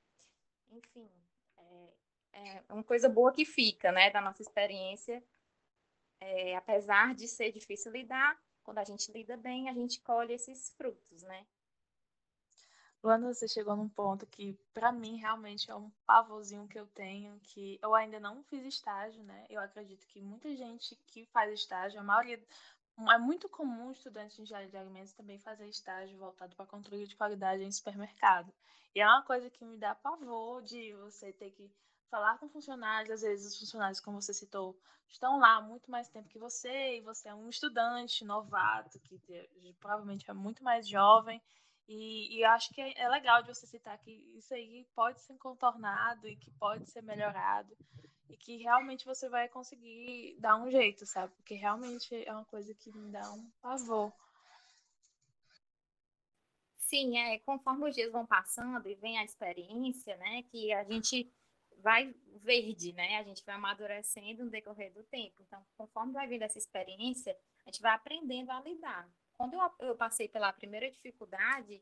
Enfim, 0.71 1.11
é, 1.57 2.63
é 2.67 2.73
uma 2.73 2.83
coisa 2.83 3.09
boa 3.09 3.33
que 3.33 3.43
fica, 3.43 3.91
né, 3.91 4.09
da 4.09 4.21
nossa 4.21 4.41
experiência. 4.41 5.21
É, 6.21 6.55
apesar 6.55 7.13
de 7.13 7.27
ser 7.27 7.51
difícil 7.51 7.91
lidar, 7.91 8.41
quando 8.63 8.77
a 8.77 8.85
gente 8.85 9.11
lida 9.11 9.35
bem, 9.35 9.67
a 9.67 9.73
gente 9.73 9.99
colhe 9.99 10.33
esses 10.33 10.73
frutos, 10.77 11.21
né? 11.23 11.45
Quando 13.01 13.27
você 13.27 13.47
chegou 13.47 13.75
num 13.75 13.89
ponto 13.89 14.25
que, 14.25 14.57
para 14.73 14.91
mim, 14.91 15.17
realmente 15.17 15.69
é 15.69 15.75
um 15.75 15.91
pavorzinho 16.05 16.67
que 16.67 16.79
eu 16.79 16.87
tenho, 16.87 17.39
que 17.41 17.77
eu 17.81 17.93
ainda 17.93 18.19
não 18.19 18.43
fiz 18.45 18.65
estágio, 18.65 19.23
né? 19.23 19.45
Eu 19.49 19.61
acredito 19.61 20.07
que 20.07 20.21
muita 20.21 20.55
gente 20.55 20.95
que 21.07 21.25
faz 21.27 21.53
estágio, 21.53 21.99
a 21.99 22.03
maioria. 22.03 22.41
É 23.11 23.17
muito 23.17 23.47
comum 23.47 23.91
estudantes 23.91 24.35
de 24.35 24.41
engenharia 24.41 24.69
de 24.69 24.77
alimentos 24.77 25.13
também 25.13 25.37
fazer 25.39 25.67
estágio 25.67 26.17
voltado 26.17 26.55
para 26.55 26.65
controle 26.65 27.05
de 27.05 27.15
qualidade 27.15 27.63
em 27.63 27.71
supermercado. 27.71 28.51
E 28.95 28.99
é 28.99 29.05
uma 29.05 29.21
coisa 29.21 29.49
que 29.49 29.63
me 29.63 29.77
dá 29.77 29.93
pavor 29.93 30.63
de 30.63 30.93
você 30.93 31.31
ter 31.31 31.51
que 31.51 31.71
falar 32.09 32.39
com 32.39 32.49
funcionários, 32.49 33.11
às 33.11 33.21
vezes 33.21 33.53
os 33.53 33.59
funcionários, 33.59 33.99
como 33.99 34.19
você 34.19 34.33
citou, 34.33 34.75
estão 35.07 35.37
lá 35.39 35.57
há 35.57 35.61
muito 35.61 35.91
mais 35.91 36.09
tempo 36.09 36.27
que 36.29 36.39
você, 36.39 36.97
e 36.97 37.01
você 37.01 37.29
é 37.29 37.35
um 37.35 37.49
estudante 37.49 38.25
novato, 38.25 38.99
que 39.01 39.21
provavelmente 39.79 40.29
é 40.29 40.33
muito 40.33 40.63
mais 40.63 40.87
jovem, 40.87 41.41
e, 41.87 42.37
e 42.37 42.43
acho 42.43 42.73
que 42.73 42.81
é, 42.81 42.93
é, 42.99 43.09
legal 43.09 43.41
de 43.41 43.47
você 43.47 43.65
citar 43.65 43.97
que 43.99 44.11
isso 44.35 44.53
aí 44.53 44.85
pode 44.93 45.21
ser 45.21 45.37
contornado 45.37 46.27
e 46.27 46.35
que 46.35 46.51
pode 46.51 46.85
ser 46.89 47.01
melhorado 47.01 47.75
e 48.29 48.35
que 48.35 48.57
realmente 48.57 49.05
você 49.05 49.29
vai 49.29 49.47
conseguir 49.47 50.35
dar 50.39 50.57
um 50.57 50.69
jeito, 50.69 51.05
sabe? 51.05 51.33
Porque 51.35 51.55
realmente 51.55 52.13
é 52.25 52.31
uma 52.31 52.43
coisa 52.45 52.73
que 52.73 52.91
me 52.91 53.09
dá 53.09 53.31
um 53.31 53.49
pavor. 53.61 54.11
Sim, 56.77 57.17
é, 57.17 57.39
conforme 57.39 57.89
os 57.89 57.95
dias 57.95 58.11
vão 58.11 58.25
passando 58.25 58.87
e 58.89 58.95
vem 58.95 59.17
a 59.17 59.23
experiência, 59.23 60.17
né, 60.17 60.43
que 60.43 60.73
a 60.73 60.83
gente 60.83 61.31
vai 61.77 62.13
verde, 62.41 62.91
né? 62.93 63.17
A 63.17 63.23
gente 63.23 63.45
vai 63.45 63.55
amadurecendo 63.55 64.43
no 64.43 64.49
decorrer 64.49 64.91
do 64.93 65.03
tempo. 65.03 65.41
Então, 65.43 65.65
conforme 65.77 66.13
vai 66.13 66.27
vindo 66.27 66.41
essa 66.41 66.57
experiência, 66.57 67.37
a 67.65 67.69
gente 67.69 67.81
vai 67.81 67.93
aprendendo 67.93 68.51
a 68.51 68.61
lidar 68.61 69.07
quando 69.37 69.53
eu, 69.53 69.87
eu 69.87 69.95
passei 69.95 70.27
pela 70.27 70.51
primeira 70.51 70.89
dificuldade, 70.89 71.81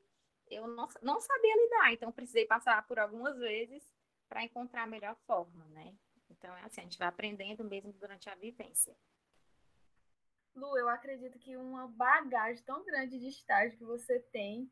eu 0.49 0.67
não, 0.67 0.87
não 1.01 1.19
sabia 1.19 1.55
lidar, 1.55 1.93
então 1.93 2.11
precisei 2.11 2.45
passar 2.45 2.85
por 2.85 2.99
algumas 2.99 3.37
vezes 3.39 3.83
para 4.27 4.43
encontrar 4.43 4.83
a 4.83 4.87
melhor 4.87 5.15
forma, 5.25 5.65
né? 5.69 5.95
Então, 6.29 6.55
é 6.57 6.61
assim, 6.63 6.81
a 6.81 6.83
gente 6.83 6.97
vai 6.97 7.07
aprendendo 7.07 7.63
mesmo 7.63 7.93
durante 7.93 8.29
a 8.29 8.35
vivência. 8.35 8.95
Lu, 10.53 10.77
eu 10.77 10.87
acredito 10.89 11.39
que 11.39 11.55
uma 11.57 11.87
bagagem 11.87 12.63
tão 12.63 12.83
grande 12.83 13.19
de 13.19 13.27
estágio 13.27 13.77
que 13.77 13.83
você 13.83 14.19
tem, 14.31 14.69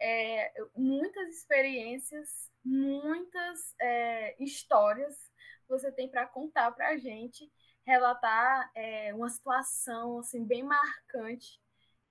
é, 0.00 0.52
muitas 0.76 1.36
experiências, 1.36 2.50
muitas 2.64 3.74
é, 3.80 4.42
histórias 4.42 5.32
você 5.68 5.90
tem 5.90 6.08
para 6.08 6.26
contar 6.26 6.72
para 6.72 6.90
a 6.90 6.96
gente, 6.96 7.50
relatar 7.84 8.70
é, 8.74 9.14
uma 9.14 9.28
situação 9.28 10.18
assim 10.18 10.44
bem 10.44 10.62
marcante 10.62 11.63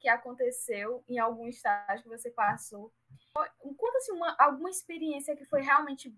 que 0.03 0.09
aconteceu 0.09 1.01
em 1.07 1.17
algum 1.17 1.47
estágio 1.47 2.03
que 2.03 2.09
você 2.09 2.29
passou. 2.29 2.93
Conta 3.33 3.97
assim, 3.99 4.11
uma, 4.11 4.35
alguma 4.37 4.69
experiência 4.69 5.33
que 5.33 5.45
foi 5.45 5.61
realmente 5.61 6.13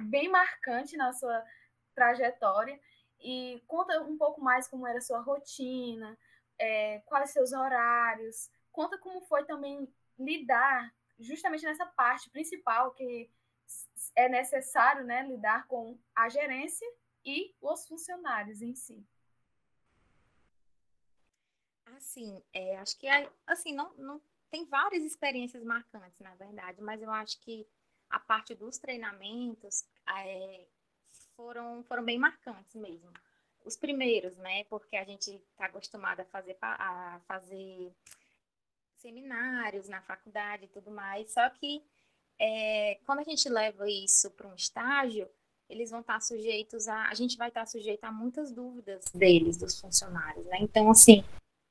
bem 0.00 0.28
marcante 0.28 0.96
na 0.96 1.12
sua 1.12 1.44
trajetória 1.92 2.80
e 3.18 3.60
conta 3.66 4.00
um 4.02 4.16
pouco 4.16 4.40
mais 4.40 4.68
como 4.68 4.86
era 4.86 4.98
a 4.98 5.02
sua 5.02 5.18
rotina, 5.18 6.16
é, 6.56 7.00
quais 7.00 7.30
seus 7.30 7.52
horários, 7.52 8.48
conta 8.70 8.96
como 8.96 9.22
foi 9.22 9.44
também 9.44 9.92
lidar 10.16 10.94
justamente 11.18 11.64
nessa 11.64 11.84
parte 11.84 12.30
principal 12.30 12.92
que 12.92 13.28
é 14.14 14.28
necessário 14.28 15.04
né, 15.04 15.24
lidar 15.24 15.66
com 15.66 15.98
a 16.14 16.28
gerência 16.28 16.86
e 17.24 17.52
os 17.60 17.88
funcionários 17.88 18.62
em 18.62 18.76
si. 18.76 19.04
Assim, 21.98 22.40
é, 22.52 22.76
acho 22.78 22.96
que 22.96 23.08
assim 23.44 23.74
não, 23.74 23.92
não 23.94 24.20
tem 24.50 24.64
várias 24.64 25.02
experiências 25.02 25.64
marcantes, 25.64 26.20
na 26.20 26.34
verdade, 26.36 26.80
mas 26.80 27.02
eu 27.02 27.10
acho 27.10 27.40
que 27.40 27.66
a 28.08 28.20
parte 28.20 28.54
dos 28.54 28.78
treinamentos 28.78 29.84
é, 30.08 30.64
foram, 31.34 31.82
foram 31.84 32.04
bem 32.04 32.16
marcantes 32.16 32.74
mesmo. 32.76 33.12
Os 33.64 33.76
primeiros, 33.76 34.36
né? 34.38 34.64
Porque 34.64 34.96
a 34.96 35.04
gente 35.04 35.30
está 35.50 35.66
acostumado 35.66 36.20
a 36.20 36.24
fazer, 36.24 36.56
a 36.62 37.20
fazer 37.26 37.92
seminários 38.96 39.88
na 39.88 40.00
faculdade 40.00 40.66
e 40.66 40.68
tudo 40.68 40.92
mais, 40.92 41.32
só 41.32 41.50
que 41.50 41.84
é, 42.38 43.00
quando 43.04 43.18
a 43.18 43.24
gente 43.24 43.48
leva 43.48 43.90
isso 43.90 44.30
para 44.30 44.46
um 44.46 44.54
estágio, 44.54 45.28
eles 45.68 45.90
vão 45.90 46.00
estar 46.00 46.20
sujeitos 46.20 46.86
a. 46.86 47.08
A 47.08 47.14
gente 47.14 47.36
vai 47.36 47.48
estar 47.48 47.66
sujeito 47.66 48.04
a 48.04 48.12
muitas 48.12 48.52
dúvidas 48.52 49.04
deles, 49.12 49.56
dos 49.56 49.78
funcionários, 49.80 50.46
né? 50.46 50.58
Então, 50.60 50.90
assim, 50.90 51.24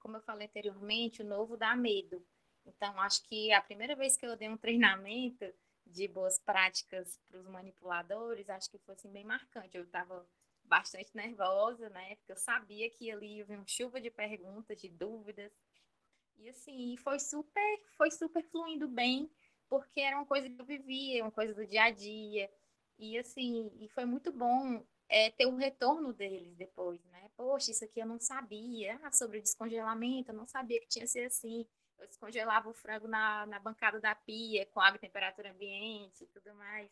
como 0.08 0.16
eu 0.16 0.22
falei 0.22 0.48
anteriormente, 0.48 1.22
o 1.22 1.26
novo 1.26 1.58
dá 1.58 1.76
medo. 1.76 2.26
Então, 2.66 2.98
acho 3.02 3.22
que 3.24 3.52
a 3.52 3.62
primeira 3.62 3.94
vez 3.94 4.16
que 4.16 4.26
eu 4.26 4.38
dei 4.38 4.48
um 4.48 4.56
treinamento 4.56 5.46
de 5.86 6.08
boas 6.08 6.40
práticas 6.40 7.20
para 7.28 7.38
os 7.38 7.48
manipuladores, 7.50 8.50
acho 8.50 8.72
que 8.72 8.78
foi 8.78 8.96
assim, 8.96 9.12
bem 9.12 9.26
marcante. 9.26 9.76
Eu 9.76 9.84
estava 9.84 10.26
bastante 10.64 11.14
nervosa, 11.14 11.90
né? 11.90 12.16
Porque 12.16 12.32
eu 12.32 12.38
sabia 12.38 12.90
que 12.90 13.12
ali 13.12 13.40
ia 13.40 13.46
vir 13.46 13.58
uma 13.58 13.68
chuva 13.68 14.00
de 14.00 14.10
perguntas, 14.10 14.80
de 14.80 14.88
dúvidas. 14.88 15.52
E 16.38 16.48
assim, 16.48 16.96
foi 16.96 17.20
super, 17.20 17.82
foi 17.98 18.10
super 18.10 18.44
fluindo 18.44 18.88
bem, 18.88 19.30
porque 19.68 20.00
era 20.00 20.16
uma 20.16 20.26
coisa 20.26 20.50
que 20.50 20.62
eu 20.62 20.66
vivia, 20.66 21.22
uma 21.22 21.32
coisa 21.32 21.54
do 21.54 21.68
dia 21.68 21.84
a 21.84 21.92
dia. 21.92 22.50
E 22.98 23.18
assim, 23.18 23.70
e 23.78 23.90
foi 23.90 24.06
muito 24.06 24.32
bom 24.32 24.82
é, 25.10 25.32
ter 25.32 25.46
um 25.46 25.56
retorno 25.56 26.14
deles 26.14 26.56
depois, 26.56 27.04
né? 27.06 27.30
Poxa, 27.36 27.72
isso 27.72 27.86
aqui 27.86 28.00
eu 28.00 28.06
não 28.06 28.20
sabia. 28.20 29.00
Ah, 29.04 29.12
sobre 29.12 29.40
o 29.40 29.42
descongelamento, 29.42 30.32
eu 30.32 30.36
não 30.36 30.48
sabia 30.48 30.80
que 30.80 30.88
tinha 30.88 31.06
que 31.06 31.12
ser 31.12 31.26
assim. 31.26 31.66
Eu 32.00 32.08
descongelava 32.08 32.70
o 32.70 32.74
frango 32.74 33.08
na, 33.08 33.46
na 33.46 33.60
bancada 33.60 34.00
da 34.00 34.14
pia, 34.14 34.66
com 34.68 34.80
água 34.80 34.98
e 34.98 35.02
temperatura 35.02 35.52
ambiente 35.52 36.24
e 36.24 36.28
tudo 36.28 36.54
mais. 36.56 36.92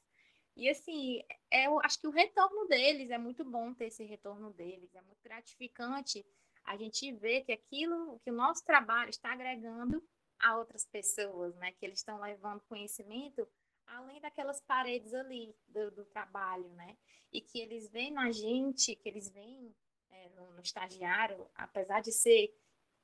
E 0.55 0.69
assim, 0.69 1.22
é, 1.51 1.67
eu 1.67 1.79
acho 1.81 2.00
que 2.00 2.07
o 2.07 2.12
retorno 2.12 2.67
deles 2.67 3.10
é 3.12 3.17
muito 3.17 3.43
bom 3.43 3.74
ter 3.74 3.88
esse 3.88 4.03
retorno 4.03 4.51
deles, 4.53 4.95
é 4.95 5.01
muito 5.01 5.22
gratificante 5.22 6.25
a 6.63 6.77
gente 6.77 7.12
ver 7.12 7.41
que 7.41 7.51
aquilo, 7.51 8.19
que 8.24 8.31
o 8.31 8.34
nosso 8.34 8.63
trabalho 8.63 9.10
está 9.10 9.34
agregando 9.34 10.01
a 10.39 10.57
outras 10.57 10.86
pessoas, 10.86 11.55
né? 11.57 11.72
Que 11.74 11.86
eles 11.86 12.00
estão 12.00 12.19
levando 12.19 12.62
conhecimento 12.62 13.48
além 13.87 14.19
daquelas 14.19 14.61
paredes 14.61 15.13
ali 15.13 15.55
do, 15.67 15.91
do 15.91 16.05
trabalho, 16.05 16.69
né? 16.73 16.97
E 17.31 17.41
que 17.41 17.59
eles 17.59 17.89
veem 17.89 18.11
na 18.11 18.31
gente, 18.31 18.95
que 18.95 19.07
eles 19.07 19.29
veem 19.29 19.75
é, 20.09 20.29
no, 20.29 20.53
no, 20.53 20.61
estagiário, 20.61 21.49
apesar 21.55 22.01
de 22.01 22.11
ser, 22.11 22.55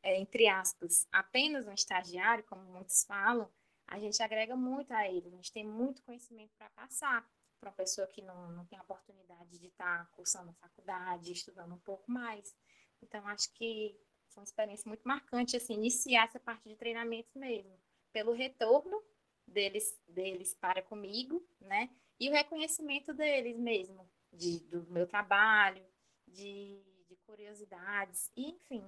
é, 0.03 0.17
entre 0.19 0.47
aspas, 0.47 1.07
apenas 1.11 1.67
um 1.67 1.73
estagiário, 1.73 2.43
como 2.45 2.63
muitos 2.63 3.03
falam, 3.03 3.51
a 3.87 3.99
gente 3.99 4.21
agrega 4.23 4.55
muito 4.55 4.91
a 4.91 5.07
ele, 5.07 5.27
a 5.27 5.31
gente 5.31 5.51
tem 5.51 5.65
muito 5.65 6.01
conhecimento 6.03 6.53
para 6.57 6.69
passar 6.69 7.29
para 7.59 7.69
uma 7.69 7.75
pessoa 7.75 8.07
que 8.07 8.21
não, 8.21 8.51
não 8.51 8.65
tem 8.65 8.79
a 8.79 8.81
oportunidade 8.81 9.59
de 9.59 9.67
estar 9.67 10.05
tá 10.05 10.11
cursando 10.13 10.51
faculdade, 10.53 11.31
estudando 11.31 11.75
um 11.75 11.79
pouco 11.79 12.09
mais. 12.09 12.55
Então, 13.01 13.25
acho 13.27 13.53
que 13.53 13.95
foi 14.29 14.41
uma 14.41 14.45
experiência 14.45 14.87
muito 14.87 15.07
marcante, 15.07 15.55
assim, 15.55 15.73
iniciar 15.73 16.25
essa 16.25 16.39
parte 16.39 16.67
de 16.67 16.75
treinamentos 16.75 17.33
mesmo, 17.35 17.79
pelo 18.11 18.33
retorno 18.33 19.01
deles, 19.47 19.99
deles 20.07 20.53
para 20.53 20.81
comigo, 20.81 21.45
né? 21.59 21.89
E 22.19 22.29
o 22.29 22.33
reconhecimento 22.33 23.13
deles 23.13 23.57
mesmo, 23.57 24.09
de, 24.31 24.59
do 24.61 24.83
meu 24.91 25.07
trabalho, 25.07 25.83
de, 26.27 26.81
de 27.07 27.15
curiosidades, 27.25 28.31
e, 28.35 28.51
enfim, 28.51 28.83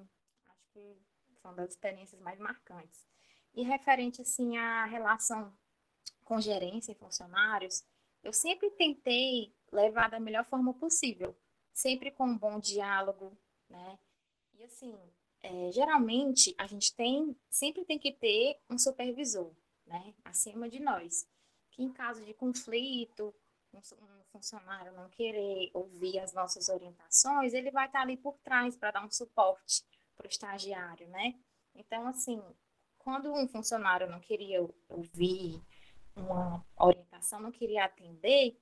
acho 0.48 0.68
que 0.72 0.98
são 1.42 1.54
das 1.56 1.72
experiências 1.72 2.22
mais 2.22 2.40
marcantes. 2.40 3.08
E 3.54 3.64
referente, 3.64 4.22
assim, 4.22 4.58
à 4.58 4.86
relação 4.86 5.56
com 6.24 6.40
gerência 6.40 6.92
e 6.92 6.96
funcionários, 6.96 7.84
eu 8.24 8.32
sempre 8.32 8.70
tentei 8.72 9.54
levar 9.72 10.10
da 10.10 10.20
melhor 10.20 10.46
forma 10.46 10.74
possível, 10.74 11.36
sempre 11.74 12.12
com 12.12 12.26
um 12.26 12.38
bom 12.38 12.60
diálogo, 12.60 13.38
né? 13.70 14.00
E 14.54 14.64
assim, 14.64 14.98
é, 15.42 15.72
geralmente 15.72 16.56
a 16.58 16.66
gente 16.66 16.96
tem, 16.96 17.36
sempre 17.50 17.84
tem 17.84 18.00
que 18.00 18.14
ter 18.14 18.60
um 18.70 18.78
supervisor, 18.78 19.54
né? 19.86 20.14
Acima 20.24 20.70
de 20.70 20.80
nós. 20.80 21.28
Que 21.72 21.84
em 21.84 21.92
caso 21.92 22.24
de 22.24 22.34
conflito, 22.34 23.34
um, 23.74 24.24
funcionário 24.32 24.92
não 24.94 25.10
querer 25.10 25.72
ouvir 25.74 26.20
as 26.20 26.34
nossas 26.34 26.70
orientações, 26.70 27.54
ele 27.54 27.72
vai 27.72 27.88
estar 27.88 28.02
ali 28.02 28.18
por 28.18 28.38
trás 28.40 28.76
para 28.76 28.92
dar 28.92 29.06
um 29.06 29.12
suporte 29.12 29.84
para 30.16 30.26
o 30.26 30.30
estagiário, 30.30 31.08
né? 31.10 31.36
Então, 31.76 32.08
assim, 32.08 32.42
quando 33.00 33.32
um 33.34 33.48
funcionário 33.48 34.10
não 34.10 34.20
queria 34.20 34.62
ouvir 34.90 35.62
uma 36.16 36.64
orientação, 36.78 37.40
não 37.40 37.52
queria 37.52 37.86
atender, 37.86 38.60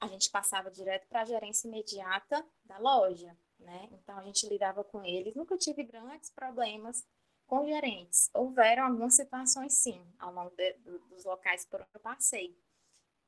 a 0.00 0.06
gente 0.06 0.30
passava 0.30 0.70
direto 0.70 1.06
para 1.08 1.22
a 1.22 1.24
gerência 1.24 1.68
imediata 1.68 2.44
da 2.64 2.78
loja, 2.78 3.36
né? 3.58 3.88
Então 3.92 4.18
a 4.18 4.22
gente 4.22 4.46
lidava 4.48 4.84
com 4.84 5.04
eles, 5.04 5.34
nunca 5.34 5.56
tive 5.56 5.84
grandes 5.84 6.30
problemas 6.30 7.06
com 7.52 7.66
gerentes. 7.66 8.30
Houveram 8.32 8.86
algumas 8.86 9.14
situações, 9.14 9.74
sim, 9.74 10.02
ao 10.18 10.32
longo 10.32 10.56
de, 10.56 10.72
do, 10.78 10.98
dos 11.00 11.22
locais 11.22 11.66
por 11.66 11.82
onde 11.82 11.90
eu 11.92 12.00
passei. 12.00 12.56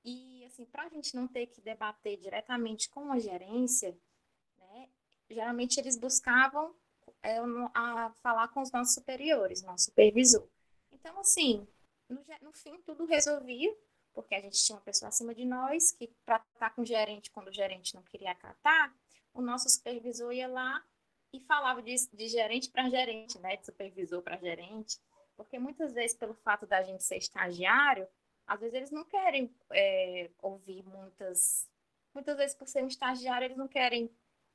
E, 0.03 0.43
assim, 0.47 0.65
para 0.65 0.85
a 0.85 0.89
gente 0.89 1.15
não 1.15 1.29
ter 1.29 1.49
que 1.49 1.61
debater 1.61 2.17
diretamente 2.17 2.89
com 2.89 3.13
a 3.13 3.19
gerência, 3.19 3.95
né, 4.57 4.89
geralmente 5.29 5.79
eles 5.79 5.99
buscavam 5.99 6.75
é, 7.23 7.37
a 7.75 8.15
falar 8.23 8.49
com 8.49 8.63
os 8.63 8.73
nossos 8.73 8.95
superiores, 8.95 9.61
nosso 9.61 9.85
supervisor. 9.91 10.49
Então, 10.91 11.21
assim, 11.21 11.69
no, 12.09 12.25
no 12.41 12.53
fim, 12.55 12.81
tudo 12.81 13.05
resolvia, 13.05 13.77
porque 14.15 14.35
a 14.35 14.41
gente 14.41 14.57
tinha 14.65 14.77
uma 14.77 14.85
pessoa 14.85 15.11
acima 15.11 15.35
de 15.35 15.45
nós 15.45 15.93
que, 15.93 16.07
para 16.25 16.43
estar 16.55 16.71
com 16.71 16.81
o 16.81 16.87
gerente, 16.87 17.31
quando 17.31 17.49
o 17.49 17.55
gerente 17.55 17.95
não 17.95 18.03
queria 18.03 18.31
acatar, 18.31 18.91
o 19.35 19.43
nosso 19.43 19.69
supervisor 19.69 20.33
ia 20.33 20.49
lá 20.49 20.83
e 21.35 21.41
falava 21.41 21.83
de, 21.83 21.95
de 22.13 22.29
gerente 22.29 22.71
para 22.71 22.89
gerente, 22.89 23.41
né? 23.41 23.57
De 23.57 23.67
supervisor 23.67 24.23
para 24.23 24.37
gerente. 24.37 25.01
Porque 25.37 25.59
muitas 25.59 25.93
vezes, 25.93 26.17
pelo 26.17 26.35
fato 26.35 26.65
da 26.65 26.81
gente 26.83 27.03
ser 27.03 27.17
estagiário, 27.17 28.07
às 28.47 28.61
vezes 28.61 28.75
eles 28.75 28.91
não 28.93 29.05
querem 29.05 29.53
é, 29.73 30.31
ouvir 30.41 30.85
muitas. 30.85 31.69
Muitas 32.15 32.37
vezes, 32.37 32.55
por 32.55 32.69
ser 32.69 32.85
um 32.85 32.87
estagiário, 32.87 33.47
eles 33.47 33.57
não 33.57 33.67
querem 33.67 34.09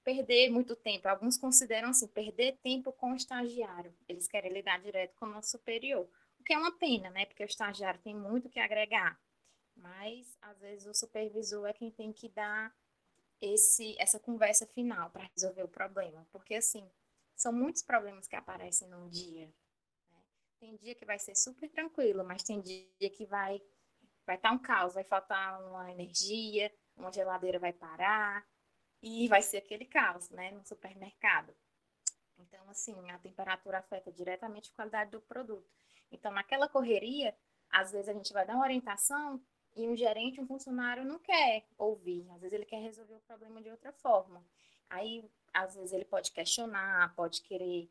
perder 0.05 0.49
muito 0.49 0.73
tempo. 0.73 1.09
Alguns 1.09 1.37
consideram 1.37 1.89
assim, 1.89 2.07
perder 2.07 2.57
tempo 2.63 2.93
com 2.93 3.11
o 3.11 3.15
estagiário. 3.15 3.93
Eles 4.07 4.25
querem 4.25 4.53
lidar 4.53 4.79
direto 4.79 5.13
com 5.15 5.25
o 5.25 5.29
nosso 5.29 5.51
superior. 5.51 6.09
O 6.39 6.43
que 6.45 6.53
é 6.53 6.57
uma 6.57 6.71
pena, 6.71 7.09
né? 7.09 7.25
Porque 7.25 7.43
o 7.43 7.45
estagiário 7.45 7.99
tem 7.99 8.15
muito 8.15 8.49
que 8.49 8.59
agregar. 8.59 9.19
Mas, 9.75 10.37
às 10.41 10.57
vezes, 10.61 10.87
o 10.87 10.93
supervisor 10.93 11.67
é 11.67 11.73
quem 11.73 11.91
tem 11.91 12.13
que 12.13 12.29
dar 12.29 12.73
esse, 13.41 13.95
essa 13.99 14.19
conversa 14.19 14.65
final 14.67 15.09
para 15.09 15.29
resolver 15.35 15.63
o 15.63 15.67
problema. 15.67 16.27
Porque, 16.31 16.55
assim, 16.55 16.89
são 17.35 17.53
muitos 17.53 17.81
problemas 17.81 18.27
que 18.27 18.35
aparecem 18.35 18.87
num 18.89 19.07
dia. 19.09 19.47
Né? 20.11 20.17
Tem 20.59 20.75
dia 20.77 20.95
que 20.95 21.05
vai 21.05 21.19
ser 21.19 21.35
super 21.35 21.69
tranquilo, 21.69 22.23
mas 22.23 22.43
tem 22.43 22.61
dia 22.61 23.09
que 23.09 23.25
vai 23.25 23.61
vai 24.25 24.35
estar 24.35 24.49
tá 24.49 24.55
um 24.55 24.59
caos, 24.59 24.93
vai 24.93 25.03
faltar 25.03 25.59
uma 25.63 25.91
energia, 25.91 26.71
uma 26.95 27.11
geladeira 27.11 27.57
vai 27.57 27.73
parar 27.73 28.45
e 29.01 29.27
vai 29.27 29.41
ser 29.41 29.57
aquele 29.57 29.85
caos, 29.85 30.29
né, 30.29 30.51
no 30.51 30.63
supermercado. 30.63 31.51
Então, 32.37 32.69
assim, 32.69 33.09
a 33.09 33.17
temperatura 33.17 33.79
afeta 33.79 34.11
diretamente 34.11 34.69
a 34.71 34.75
qualidade 34.75 35.09
do 35.09 35.21
produto. 35.21 35.67
Então, 36.11 36.31
naquela 36.31 36.69
correria, 36.69 37.35
às 37.71 37.91
vezes 37.91 38.07
a 38.09 38.13
gente 38.13 38.31
vai 38.31 38.45
dar 38.45 38.53
uma 38.53 38.65
orientação 38.65 39.41
e 39.75 39.87
um 39.87 39.95
gerente, 39.95 40.41
um 40.41 40.47
funcionário 40.47 41.05
não 41.05 41.19
quer 41.19 41.65
ouvir, 41.77 42.29
às 42.31 42.41
vezes 42.41 42.53
ele 42.53 42.65
quer 42.65 42.81
resolver 42.81 43.15
o 43.15 43.21
problema 43.21 43.61
de 43.61 43.69
outra 43.69 43.91
forma. 43.93 44.43
Aí, 44.89 45.29
às 45.53 45.75
vezes 45.75 45.93
ele 45.93 46.05
pode 46.05 46.31
questionar, 46.31 47.13
pode 47.15 47.41
querer 47.41 47.89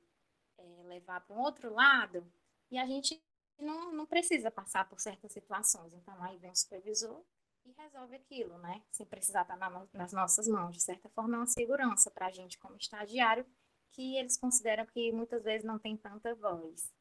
é, 0.59 0.83
levar 0.85 1.21
para 1.21 1.37
um 1.37 1.41
outro 1.41 1.73
lado, 1.73 2.27
e 2.71 2.79
a 2.79 2.87
gente 2.87 3.23
não, 3.59 3.93
não 3.93 4.07
precisa 4.07 4.51
passar 4.51 4.89
por 4.89 5.01
certas 5.01 5.33
situações. 5.33 5.93
Então, 5.95 6.23
aí 6.23 6.37
vem 6.39 6.51
o 6.51 6.57
supervisor 6.57 7.23
e 7.65 7.73
resolve 7.73 8.17
aquilo, 8.17 8.59
né? 8.59 8.83
Sem 8.91 9.07
precisar 9.07 9.43
estar 9.43 9.57
na, 9.57 9.87
nas 9.93 10.13
nossas 10.13 10.47
mãos. 10.47 10.75
De 10.75 10.83
certa 10.83 11.09
forma, 11.09 11.37
é 11.37 11.39
uma 11.39 11.47
segurança 11.47 12.11
para 12.11 12.27
a 12.27 12.31
gente 12.31 12.59
como 12.59 12.77
estagiário, 12.77 13.47
que 13.91 14.17
eles 14.17 14.37
consideram 14.37 14.87
que 14.87 15.13
muitas 15.13 15.43
vezes 15.43 15.65
não 15.65 15.79
tem 15.79 15.97
tanta 15.97 16.35
voz. 16.35 16.93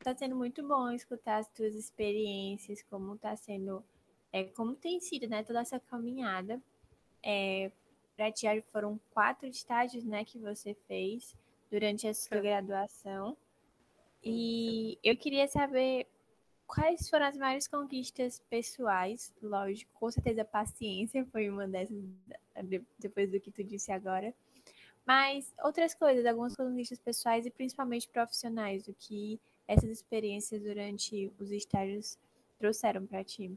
Está 0.00 0.14
sendo 0.16 0.36
muito 0.36 0.66
bom 0.66 0.90
escutar 0.90 1.38
as 1.38 1.48
tuas 1.48 1.74
experiências, 1.74 2.82
como 2.84 3.16
está 3.16 3.36
sendo, 3.36 3.84
é, 4.32 4.44
como 4.44 4.74
tem 4.74 5.00
sido, 5.00 5.28
né, 5.28 5.42
toda 5.42 5.60
essa 5.60 5.80
caminhada. 5.80 6.62
É, 7.22 7.72
para 8.16 8.30
ti 8.32 8.46
foram 8.72 8.98
quatro 9.10 9.48
estágios, 9.48 10.04
né, 10.04 10.24
que 10.24 10.38
você 10.38 10.74
fez 10.86 11.36
durante 11.70 12.06
a 12.06 12.14
sua 12.14 12.40
graduação. 12.40 13.36
E 14.22 14.98
eu 15.02 15.16
queria 15.16 15.48
saber 15.48 16.06
quais 16.66 17.08
foram 17.08 17.26
as 17.26 17.36
maiores 17.36 17.66
conquistas 17.66 18.40
pessoais, 18.48 19.34
lógico, 19.42 19.90
com 19.94 20.10
certeza 20.10 20.42
a 20.42 20.44
paciência 20.44 21.24
foi 21.26 21.48
uma 21.48 21.66
dessas 21.66 21.96
depois 22.98 23.30
do 23.30 23.40
que 23.40 23.50
tu 23.50 23.64
disse 23.64 23.90
agora. 23.90 24.32
Mas 25.04 25.52
outras 25.64 25.94
coisas, 25.94 26.24
algumas 26.26 26.54
conquistas 26.54 26.98
pessoais 26.98 27.46
e 27.46 27.50
principalmente 27.50 28.08
profissionais, 28.08 28.86
o 28.86 28.94
que 28.94 29.40
essas 29.68 29.90
experiências 29.90 30.62
durante 30.62 31.32
os 31.38 31.52
estágios 31.52 32.18
trouxeram 32.58 33.06
para 33.06 33.22
ti? 33.22 33.56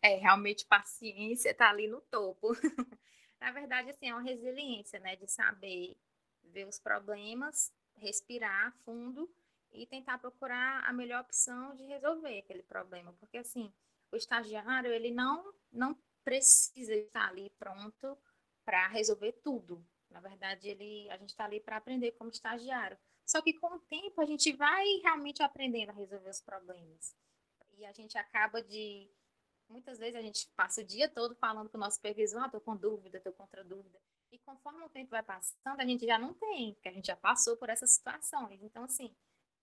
É, 0.00 0.14
realmente 0.14 0.64
paciência 0.64 1.50
está 1.50 1.68
ali 1.68 1.88
no 1.88 2.00
topo. 2.00 2.52
Na 3.40 3.50
verdade, 3.50 3.90
assim, 3.90 4.08
é 4.08 4.14
uma 4.14 4.22
resiliência, 4.22 5.00
né, 5.00 5.16
de 5.16 5.26
saber 5.26 5.96
ver 6.44 6.66
os 6.66 6.78
problemas, 6.78 7.72
respirar 7.96 8.72
fundo 8.84 9.28
e 9.72 9.84
tentar 9.86 10.18
procurar 10.18 10.84
a 10.84 10.92
melhor 10.92 11.20
opção 11.20 11.74
de 11.74 11.84
resolver 11.84 12.38
aquele 12.38 12.62
problema, 12.62 13.12
porque 13.14 13.36
assim, 13.36 13.72
o 14.10 14.16
estagiário, 14.16 14.92
ele 14.92 15.10
não 15.10 15.52
não 15.72 15.98
precisa 16.24 16.94
estar 16.94 17.28
ali 17.28 17.50
pronto 17.58 18.16
para 18.64 18.88
resolver 18.88 19.32
tudo. 19.44 19.84
Na 20.10 20.20
verdade, 20.20 20.68
ele 20.68 21.08
a 21.10 21.16
gente 21.16 21.30
está 21.30 21.44
ali 21.44 21.60
para 21.60 21.76
aprender 21.76 22.12
como 22.12 22.30
estagiário. 22.30 22.98
Só 23.26 23.42
que 23.42 23.52
com 23.52 23.74
o 23.74 23.80
tempo 23.80 24.20
a 24.20 24.24
gente 24.24 24.52
vai 24.52 24.84
realmente 25.02 25.42
aprendendo 25.42 25.90
a 25.90 25.92
resolver 25.92 26.30
os 26.30 26.40
problemas. 26.40 27.14
E 27.76 27.84
a 27.84 27.92
gente 27.92 28.16
acaba 28.16 28.62
de. 28.62 29.10
Muitas 29.68 29.98
vezes 29.98 30.14
a 30.14 30.22
gente 30.22 30.48
passa 30.54 30.80
o 30.80 30.84
dia 30.84 31.08
todo 31.08 31.34
falando 31.34 31.68
com 31.68 31.76
o 31.76 31.80
nosso 31.80 31.96
supervisor, 31.96 32.40
ah, 32.40 32.48
tô 32.48 32.60
com 32.60 32.76
dúvida, 32.76 33.20
tô 33.20 33.32
contra 33.32 33.64
dúvida. 33.64 34.00
E 34.30 34.38
conforme 34.38 34.84
o 34.84 34.88
tempo 34.88 35.10
vai 35.10 35.24
passando, 35.24 35.80
a 35.80 35.84
gente 35.84 36.06
já 36.06 36.18
não 36.18 36.34
tem, 36.34 36.74
porque 36.74 36.88
a 36.88 36.92
gente 36.92 37.06
já 37.06 37.16
passou 37.16 37.56
por 37.56 37.68
essas 37.68 37.90
situações. 37.90 38.62
Então, 38.62 38.84
assim, 38.84 39.12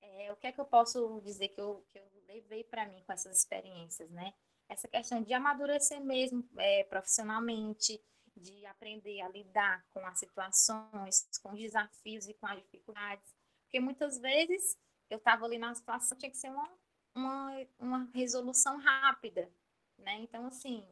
é, 0.01 0.31
o 0.33 0.35
que 0.35 0.47
é 0.47 0.51
que 0.51 0.59
eu 0.59 0.65
posso 0.65 1.21
dizer 1.21 1.47
que 1.49 1.61
eu, 1.61 1.85
que 1.89 1.99
eu 1.99 2.03
levei 2.27 2.65
para 2.65 2.85
mim 2.85 3.01
com 3.05 3.13
essas 3.13 3.37
experiências, 3.37 4.09
né? 4.11 4.33
Essa 4.67 4.89
questão 4.89 5.21
de 5.21 5.33
amadurecer 5.33 6.01
mesmo 6.01 6.45
é, 6.57 6.83
profissionalmente, 6.83 8.01
de 8.35 8.65
aprender 8.65 9.21
a 9.21 9.29
lidar 9.29 9.85
com 9.93 10.05
as 10.05 10.19
situações, 10.19 11.29
com 11.41 11.53
os 11.53 11.59
desafios 11.59 12.27
e 12.27 12.33
com 12.33 12.47
as 12.47 12.57
dificuldades 12.57 13.42
porque 13.73 13.79
muitas 13.79 14.19
vezes 14.19 14.77
eu 15.09 15.17
estava 15.17 15.45
ali 15.45 15.57
na 15.57 15.73
situação, 15.73 16.15
tinha 16.15 16.29
que 16.29 16.37
ser 16.37 16.51
uma, 16.51 16.69
uma, 17.15 17.67
uma 17.79 18.09
resolução 18.13 18.77
rápida, 18.77 19.51
né? 19.97 20.13
Então, 20.19 20.45
assim, 20.45 20.87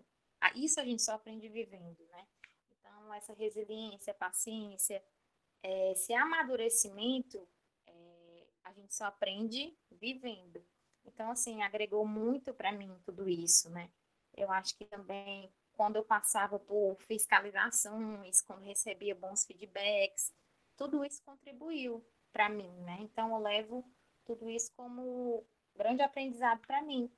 Isso 0.56 0.80
a 0.80 0.84
gente 0.84 1.04
só 1.04 1.14
aprende 1.14 1.48
vivendo, 1.48 2.04
né? 2.08 2.28
Então, 2.72 3.14
essa 3.14 3.34
resiliência, 3.34 4.16
paciência, 4.16 5.04
é, 5.62 5.92
esse 5.92 6.12
amadurecimento, 6.12 7.48
é, 7.86 8.48
a 8.64 8.74
gente 8.74 8.96
só 8.96 9.06
aprende 9.06 9.78
vivendo. 9.92 10.66
Então, 11.06 11.30
assim, 11.30 11.62
agregou 11.62 12.04
muito 12.04 12.52
para 12.52 12.72
mim 12.72 13.00
tudo 13.06 13.30
isso, 13.30 13.70
né? 13.70 13.92
Eu 14.36 14.50
acho 14.52 14.76
que 14.76 14.86
também, 14.86 15.54
quando 15.74 15.98
eu 15.98 16.04
passava 16.04 16.58
por 16.58 16.98
fiscalizações, 17.04 18.42
quando 18.42 18.64
recebia 18.64 19.14
bons 19.14 19.46
feedbacks, 19.46 20.34
tudo 20.76 21.06
isso 21.06 21.22
contribuiu 21.24 22.04
para 22.32 22.50
mim, 22.50 22.72
né? 22.82 22.98
Então, 23.02 23.34
eu 23.34 23.42
levo 23.42 23.86
tudo 24.26 24.50
isso 24.50 24.72
como 24.76 25.46
grande 25.76 26.02
aprendizado 26.02 26.62
para 26.62 26.82
mim, 26.82 27.12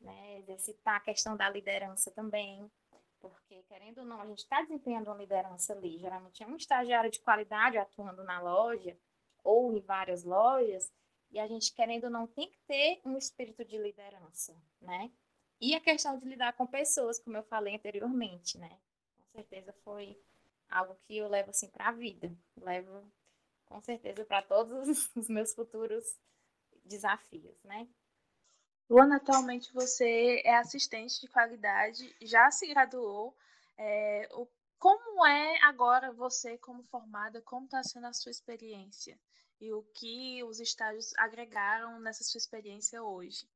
né? 0.00 0.38
Exercitar 0.38 0.96
a 0.96 1.00
questão 1.00 1.36
da 1.36 1.48
liderança 1.48 2.10
também, 2.10 2.70
porque, 3.20 3.62
querendo 3.68 3.98
ou 3.98 4.04
não, 4.04 4.20
a 4.20 4.26
gente 4.26 4.40
está 4.40 4.60
desempenhando 4.62 5.06
uma 5.06 5.16
liderança 5.16 5.72
ali. 5.72 5.98
Geralmente 5.98 6.42
é 6.42 6.46
um 6.46 6.56
estagiário 6.56 7.10
de 7.10 7.20
qualidade 7.20 7.78
atuando 7.78 8.24
na 8.24 8.40
loja 8.40 8.96
ou 9.44 9.76
em 9.76 9.80
várias 9.80 10.24
lojas, 10.24 10.92
e 11.30 11.38
a 11.38 11.46
gente, 11.46 11.72
querendo 11.72 12.04
ou 12.04 12.10
não, 12.10 12.26
tem 12.26 12.48
que 12.50 12.58
ter 12.66 13.00
um 13.04 13.16
espírito 13.16 13.64
de 13.64 13.78
liderança, 13.78 14.54
né? 14.80 15.10
E 15.60 15.74
a 15.74 15.80
questão 15.80 16.18
de 16.18 16.26
lidar 16.26 16.52
com 16.52 16.66
pessoas, 16.66 17.18
como 17.18 17.36
eu 17.36 17.42
falei 17.44 17.74
anteriormente, 17.74 18.58
né? 18.58 18.78
Com 19.16 19.38
certeza 19.38 19.72
foi 19.84 20.20
algo 20.68 20.94
que 21.06 21.16
eu 21.16 21.28
levo 21.28 21.50
assim 21.50 21.68
para 21.70 21.88
a 21.88 21.92
vida. 21.92 22.30
Levo 22.56 23.10
com 23.72 23.80
certeza 23.80 24.22
para 24.24 24.42
todos 24.42 25.10
os 25.16 25.28
meus 25.28 25.54
futuros 25.54 26.04
desafios, 26.84 27.56
né? 27.64 27.88
Luana, 28.88 29.16
atualmente 29.16 29.72
você 29.72 30.42
é 30.44 30.54
assistente 30.56 31.18
de 31.18 31.28
qualidade, 31.28 32.14
já 32.20 32.50
se 32.50 32.66
graduou. 32.66 33.34
É, 33.78 34.28
o, 34.32 34.46
como 34.78 35.24
é 35.24 35.58
agora 35.62 36.12
você 36.12 36.58
como 36.58 36.82
formada? 36.82 37.40
Como 37.40 37.64
está 37.64 37.82
sendo 37.82 38.06
a 38.06 38.12
sua 38.12 38.30
experiência? 38.30 39.18
E 39.58 39.72
o 39.72 39.82
que 39.94 40.42
os 40.44 40.60
estágios 40.60 41.14
agregaram 41.16 41.98
nessa 42.00 42.24
sua 42.24 42.38
experiência 42.38 43.02
hoje? 43.02 43.48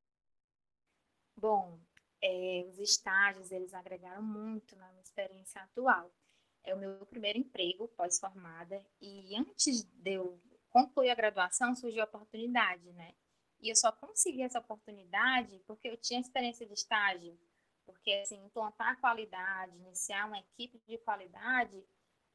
Bom, 1.36 1.78
é, 2.22 2.64
os 2.70 2.78
estágios 2.78 3.50
eles 3.52 3.74
agregaram 3.74 4.22
muito 4.22 4.74
na 4.76 4.88
minha 4.92 5.02
experiência 5.02 5.60
atual. 5.60 6.10
É 6.66 6.74
o 6.74 6.78
meu 6.78 7.06
primeiro 7.06 7.38
emprego 7.38 7.88
pós-formada 7.96 8.84
e 9.00 9.34
antes 9.36 9.84
de 9.84 10.14
eu 10.14 10.38
concluir 10.68 11.08
a 11.08 11.14
graduação 11.14 11.74
surgiu 11.74 12.02
a 12.02 12.06
oportunidade, 12.06 12.92
né? 12.92 13.14
E 13.60 13.70
eu 13.70 13.76
só 13.76 13.90
consegui 13.90 14.42
essa 14.42 14.58
oportunidade 14.58 15.58
porque 15.66 15.88
eu 15.88 15.96
tinha 15.96 16.20
experiência 16.20 16.66
de 16.66 16.74
estágio. 16.74 17.38
Porque, 17.86 18.10
assim, 18.12 18.44
implantar 18.44 19.00
qualidade, 19.00 19.76
iniciar 19.76 20.26
uma 20.26 20.40
equipe 20.40 20.78
de 20.86 20.98
qualidade, 20.98 21.86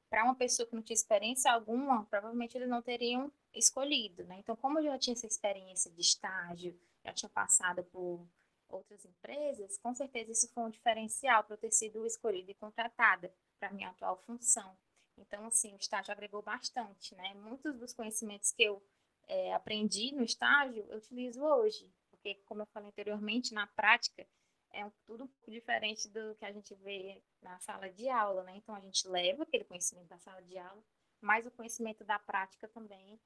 para 0.10 0.24
uma 0.24 0.36
pessoa 0.36 0.68
que 0.68 0.76
não 0.76 0.82
tinha 0.82 0.96
experiência 0.96 1.52
alguma, 1.52 2.06
provavelmente 2.06 2.58
eles 2.58 2.70
não 2.70 2.82
teriam 2.82 3.32
escolhido, 3.54 4.24
né? 4.26 4.38
Então, 4.40 4.56
como 4.56 4.80
eu 4.80 4.84
já 4.84 4.98
tinha 4.98 5.14
essa 5.14 5.28
experiência 5.28 5.92
de 5.92 6.02
estágio, 6.02 6.78
já 7.04 7.14
tinha 7.14 7.30
passado 7.30 7.84
por 7.86 8.28
outras 8.68 9.06
empresas, 9.06 9.78
com 9.78 9.94
certeza 9.94 10.32
isso 10.32 10.54
foi 10.54 10.64
um 10.64 10.70
diferencial 10.70 11.44
para 11.44 11.56
eu 11.56 11.60
ter 11.60 11.72
sido 11.72 12.06
escolhida 12.06 12.52
e 12.52 12.56
contratada 12.56 13.34
para 13.62 13.72
minha 13.72 13.90
atual 13.90 14.18
função. 14.26 14.76
Então, 15.16 15.46
assim, 15.46 15.72
o 15.74 15.78
estágio 15.78 16.12
agregou 16.12 16.42
bastante, 16.42 17.14
né? 17.14 17.36
Muitos 17.36 17.78
dos 17.78 17.94
conhecimentos 17.94 18.52
que 18.52 18.64
eu 18.64 18.84
é, 19.28 19.54
aprendi 19.54 20.12
no 20.16 20.24
estágio, 20.24 20.84
eu 20.90 20.98
utilizo 20.98 21.44
hoje. 21.44 21.94
Porque, 22.10 22.36
como 22.46 22.64
eu 22.64 22.66
falei 22.66 22.90
anteriormente, 22.90 23.54
na 23.54 23.68
prática, 23.68 24.28
é 24.74 24.90
tudo 25.06 25.26
um 25.26 25.28
pouco 25.28 25.52
diferente 25.52 26.10
do 26.10 26.34
que 26.36 26.46
a 26.46 26.52
gente 26.52 26.74
vê 26.74 27.22
na 27.40 27.60
sala 27.60 27.88
de 27.88 28.10
aula, 28.10 28.44
né? 28.44 28.56
Então, 28.56 28.74
a 28.74 28.80
gente 28.80 29.08
leva 29.08 29.44
aquele 29.44 29.64
conhecimento 29.64 30.08
da 30.08 30.18
sala 30.18 30.42
de 30.42 30.58
aula, 30.58 30.84
mas 31.22 31.46
o 31.46 31.52
conhecimento 31.52 32.04
da 32.04 32.18
prática 32.18 32.68
também 32.70 33.20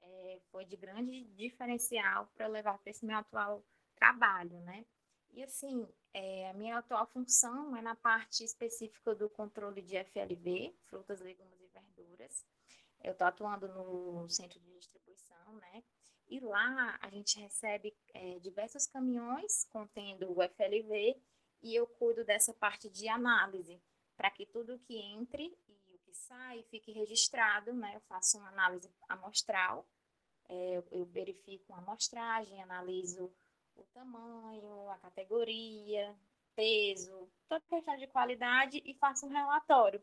é, 0.00 0.40
foi 0.50 0.64
de 0.64 0.76
grande 0.76 1.24
diferencial 1.34 2.28
para 2.34 2.46
levar 2.46 2.78
para 2.78 2.90
esse 2.90 3.04
meu 3.04 3.18
atual 3.18 3.62
trabalho, 3.94 4.58
né? 4.60 4.86
E, 5.32 5.42
assim, 5.42 5.88
é, 6.12 6.50
a 6.50 6.52
minha 6.52 6.76
atual 6.76 7.06
função 7.06 7.74
é 7.74 7.80
na 7.80 7.96
parte 7.96 8.44
específica 8.44 9.14
do 9.14 9.30
controle 9.30 9.80
de 9.80 9.96
FLV, 9.96 10.74
frutas, 10.84 11.20
legumes 11.20 11.58
e 11.62 11.68
verduras. 11.68 12.46
Eu 13.02 13.12
estou 13.12 13.26
atuando 13.26 13.66
no 13.68 14.28
centro 14.28 14.60
de 14.60 14.70
distribuição, 14.74 15.54
né? 15.54 15.82
E 16.28 16.38
lá 16.38 16.98
a 17.00 17.08
gente 17.08 17.40
recebe 17.40 17.96
é, 18.12 18.38
diversos 18.40 18.86
caminhões 18.86 19.64
contendo 19.70 20.30
o 20.30 20.42
FLV 20.42 21.20
e 21.62 21.74
eu 21.74 21.86
cuido 21.86 22.24
dessa 22.24 22.52
parte 22.52 22.90
de 22.90 23.08
análise, 23.08 23.82
para 24.16 24.30
que 24.30 24.44
tudo 24.44 24.78
que 24.80 24.96
entre 24.96 25.44
e 25.66 25.94
o 25.94 25.98
que 26.00 26.14
sai 26.14 26.62
fique 26.64 26.92
registrado, 26.92 27.72
né? 27.72 27.96
Eu 27.96 28.00
faço 28.00 28.36
uma 28.36 28.48
análise 28.48 28.90
amostral, 29.08 29.88
é, 30.48 30.82
eu 30.90 31.06
verifico 31.06 31.72
a 31.72 31.78
amostragem, 31.78 32.62
analiso 32.62 33.32
o 33.76 33.84
tamanho, 33.94 34.88
a 34.90 34.98
categoria, 34.98 36.14
peso, 36.54 37.28
toda 37.48 37.64
questão 37.68 37.96
de 37.96 38.06
qualidade 38.06 38.82
e 38.84 38.94
faço 38.94 39.26
um 39.26 39.30
relatório 39.30 40.02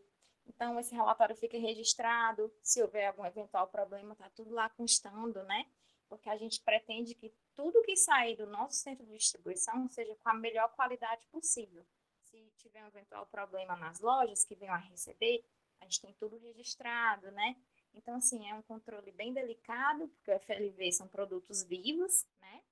então, 0.49 0.79
esse 0.79 0.93
relatório 0.93 1.35
fica 1.35 1.57
registrado, 1.57 2.51
se 2.63 2.81
houver 2.81 3.07
algum 3.07 3.23
eventual 3.23 3.67
problema, 3.67 4.13
está 4.13 4.29
tudo 4.31 4.51
lá 4.51 4.67
constando, 4.69 5.43
né? 5.43 5.65
Porque 6.07 6.27
a 6.27 6.35
gente 6.37 6.59
pretende 6.61 7.13
que 7.13 7.31
tudo 7.53 7.83
que 7.83 7.95
sair 7.95 8.35
do 8.35 8.47
nosso 8.47 8.77
centro 8.77 9.05
de 9.05 9.15
distribuição 9.15 9.87
seja 9.87 10.15
com 10.15 10.29
a 10.29 10.33
melhor 10.33 10.73
qualidade 10.75 11.25
possível. 11.27 11.85
Se 12.23 12.51
tiver 12.57 12.83
um 12.83 12.87
eventual 12.87 13.27
problema 13.27 13.75
nas 13.75 13.99
lojas 13.99 14.43
que 14.43 14.55
venham 14.55 14.73
a 14.73 14.77
receber, 14.77 15.45
a 15.79 15.85
gente 15.85 16.01
tem 16.01 16.13
tudo 16.13 16.37
registrado, 16.39 17.31
né? 17.31 17.55
Então, 17.93 18.15
assim, 18.15 18.49
é 18.49 18.53
um 18.55 18.61
controle 18.63 19.11
bem 19.11 19.33
delicado, 19.33 20.07
porque 20.07 20.31
o 20.31 20.39
FLV 20.39 20.91
são 20.91 21.07
produtos 21.07 21.63
vivos, 21.63 22.27
né? 22.41 22.63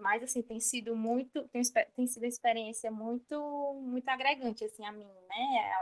Mas, 0.00 0.22
assim, 0.22 0.42
tem 0.42 0.58
sido 0.60 0.96
muito, 0.96 1.48
tem, 1.48 1.62
tem 1.94 2.06
sido 2.06 2.22
uma 2.22 2.28
experiência 2.28 2.90
muito, 2.90 3.74
muito 3.82 4.08
agregante, 4.08 4.64
assim, 4.64 4.84
a 4.84 4.92
mim, 4.92 5.04
né? 5.28 5.72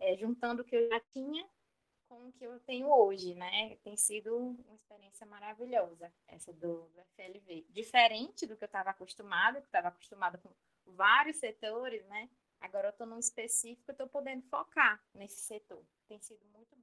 É, 0.00 0.16
juntando 0.16 0.62
o 0.62 0.64
que 0.64 0.76
eu 0.76 0.88
já 0.88 1.00
tinha 1.12 1.48
com 2.08 2.28
o 2.28 2.32
que 2.32 2.44
eu 2.44 2.58
tenho 2.60 2.90
hoje, 2.90 3.34
né? 3.34 3.76
Tem 3.84 3.96
sido 3.96 4.34
uma 4.36 4.74
experiência 4.74 5.26
maravilhosa, 5.26 6.12
essa 6.26 6.52
do, 6.52 6.88
do 6.88 7.00
FLV. 7.16 7.66
Diferente 7.68 8.46
do 8.46 8.56
que 8.56 8.64
eu 8.64 8.66
estava 8.66 8.90
acostumada, 8.90 9.60
que 9.60 9.66
estava 9.66 9.88
acostumada 9.88 10.38
com 10.38 10.50
vários 10.86 11.36
setores, 11.36 12.04
né? 12.06 12.28
Agora 12.60 12.88
eu 12.88 12.90
estou 12.90 13.06
num 13.06 13.18
específico, 13.18 13.90
estou 13.90 14.08
podendo 14.08 14.42
focar 14.48 15.00
nesse 15.14 15.40
setor. 15.40 15.84
Tem 16.08 16.18
sido 16.20 16.44
muito. 16.46 16.77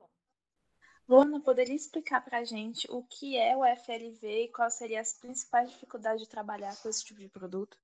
Luana, 1.08 1.40
poderia 1.40 1.76
explicar 1.76 2.24
para 2.26 2.40
a 2.40 2.44
gente 2.44 2.90
o 2.90 3.04
que 3.04 3.38
é 3.38 3.56
o 3.56 3.64
FLV 3.64 4.46
e 4.46 4.52
quais 4.52 4.74
seriam 4.74 5.02
as 5.02 5.14
principais 5.14 5.70
dificuldades 5.70 6.22
de 6.24 6.30
trabalhar 6.30 6.76
com 6.82 6.90
esse 6.90 7.04
tipo 7.04 7.20
de 7.20 7.30
produto? 7.30 7.78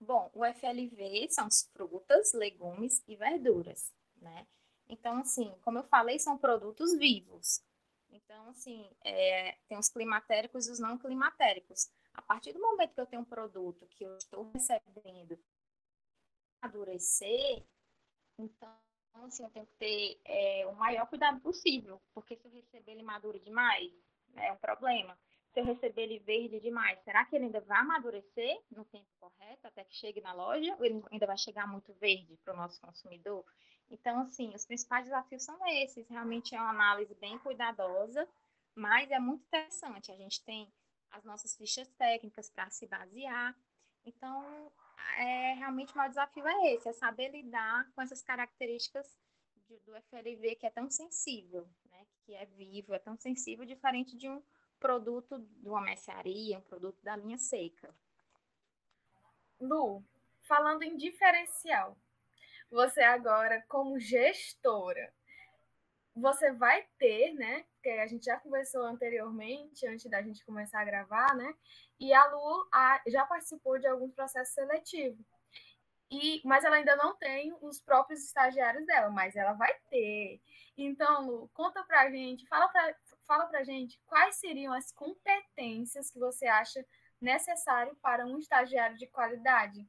Bom, 0.00 0.30
o 0.34 0.44
FLV 0.44 1.28
são 1.30 1.46
as 1.46 1.62
frutas, 1.72 2.32
legumes 2.32 3.02
e 3.06 3.14
verduras, 3.14 3.92
né? 4.16 4.46
Então, 4.88 5.18
assim, 5.18 5.54
como 5.62 5.78
eu 5.78 5.84
falei, 5.84 6.18
são 6.18 6.36
produtos 6.36 6.96
vivos. 6.96 7.62
Então, 8.10 8.48
assim, 8.48 8.90
é, 9.04 9.56
tem 9.68 9.78
os 9.78 9.88
climatéricos 9.88 10.66
e 10.66 10.72
os 10.72 10.78
não 10.80 10.98
climatéricos. 10.98 11.88
A 12.14 12.22
partir 12.22 12.52
do 12.52 12.60
momento 12.60 12.94
que 12.94 13.00
eu 13.00 13.06
tenho 13.06 13.22
um 13.22 13.24
produto 13.24 13.86
que 13.86 14.04
eu 14.04 14.16
estou 14.16 14.50
recebendo 14.52 15.38
amadurecer, 16.60 17.64
então, 18.38 18.76
assim, 19.24 19.44
eu 19.44 19.50
tenho 19.50 19.66
que 19.66 19.74
ter 19.74 20.20
é, 20.24 20.66
o 20.66 20.74
maior 20.74 21.06
cuidado 21.06 21.40
possível, 21.40 22.00
porque 22.14 22.36
se 22.36 22.46
eu 22.46 22.52
receber 22.52 22.92
ele 22.92 23.02
maduro 23.02 23.38
demais, 23.38 23.92
é 24.36 24.52
um 24.52 24.56
problema 24.56 25.18
se 25.52 25.60
eu 25.60 25.64
receber 25.64 26.02
ele 26.02 26.18
verde 26.20 26.60
demais, 26.60 27.02
será 27.02 27.24
que 27.24 27.34
ele 27.34 27.46
ainda 27.46 27.60
vai 27.60 27.78
amadurecer 27.78 28.60
no 28.70 28.84
tempo 28.84 29.08
correto, 29.18 29.66
até 29.66 29.84
que 29.84 29.94
chegue 29.94 30.20
na 30.20 30.32
loja, 30.32 30.74
ou 30.78 30.84
ele 30.84 31.02
ainda 31.10 31.26
vai 31.26 31.36
chegar 31.36 31.66
muito 31.66 31.92
verde 31.94 32.36
para 32.44 32.54
o 32.54 32.56
nosso 32.56 32.80
consumidor? 32.80 33.44
Então, 33.90 34.20
assim, 34.20 34.54
os 34.54 34.66
principais 34.66 35.04
desafios 35.04 35.42
são 35.42 35.58
esses. 35.66 36.06
Realmente 36.08 36.54
é 36.54 36.60
uma 36.60 36.70
análise 36.70 37.14
bem 37.14 37.38
cuidadosa, 37.38 38.28
mas 38.74 39.10
é 39.10 39.18
muito 39.18 39.44
interessante. 39.46 40.12
A 40.12 40.16
gente 40.16 40.44
tem 40.44 40.70
as 41.10 41.24
nossas 41.24 41.56
fichas 41.56 41.88
técnicas 41.94 42.50
para 42.50 42.70
se 42.70 42.86
basear. 42.86 43.56
Então, 44.04 44.70
é, 45.18 45.54
realmente 45.54 45.92
o 45.92 45.96
maior 45.96 46.08
desafio 46.08 46.46
é 46.46 46.74
esse, 46.74 46.88
é 46.88 46.92
saber 46.92 47.30
lidar 47.30 47.90
com 47.92 48.02
essas 48.02 48.22
características 48.22 49.18
de, 49.68 49.78
do 49.80 49.94
FLV 50.02 50.56
que 50.56 50.66
é 50.66 50.70
tão 50.70 50.90
sensível, 50.90 51.68
né? 51.90 52.06
que 52.24 52.34
é 52.34 52.46
vivo, 52.46 52.94
é 52.94 52.98
tão 52.98 53.16
sensível, 53.16 53.64
diferente 53.64 54.16
de 54.16 54.28
um 54.28 54.42
produto 54.78 55.38
de 55.38 55.68
uma 55.68 55.80
mercearia, 55.80 56.58
um 56.58 56.62
produto 56.62 57.02
da 57.02 57.16
linha 57.16 57.38
seca. 57.38 57.94
Lu, 59.60 60.04
falando 60.42 60.82
em 60.82 60.96
diferencial, 60.96 61.96
você 62.70 63.02
agora, 63.02 63.64
como 63.68 63.98
gestora, 63.98 65.12
você 66.20 66.52
vai 66.52 66.86
ter, 66.98 67.32
né? 67.34 67.64
Porque 67.74 67.90
a 67.90 68.06
gente 68.06 68.24
já 68.24 68.38
conversou 68.38 68.82
anteriormente, 68.82 69.86
antes 69.86 70.10
da 70.10 70.22
gente 70.22 70.44
começar 70.44 70.80
a 70.80 70.84
gravar, 70.84 71.34
né? 71.34 71.54
E 71.98 72.12
a 72.12 72.26
Lu 72.26 72.68
a, 72.72 73.00
já 73.06 73.24
participou 73.26 73.78
de 73.78 73.86
alguns 73.86 74.12
processos 74.12 74.54
seletivos. 74.54 75.24
E, 76.10 76.40
mas 76.44 76.64
ela 76.64 76.76
ainda 76.76 76.96
não 76.96 77.14
tem 77.16 77.54
os 77.60 77.80
próprios 77.80 78.24
estagiários 78.24 78.86
dela, 78.86 79.10
mas 79.10 79.36
ela 79.36 79.52
vai 79.52 79.72
ter. 79.90 80.40
Então, 80.76 81.26
Lu, 81.26 81.50
conta 81.52 81.82
pra 81.84 82.10
gente, 82.10 82.46
fala 82.46 82.68
pra, 82.68 82.94
fala 83.26 83.46
pra 83.46 83.64
gente 83.64 84.00
quais 84.06 84.36
seriam 84.36 84.72
as 84.72 84.90
competências 84.92 86.10
que 86.10 86.18
você 86.18 86.46
acha 86.46 86.84
necessário 87.20 87.94
para 87.96 88.26
um 88.26 88.38
estagiário 88.38 88.96
de 88.96 89.06
qualidade. 89.06 89.86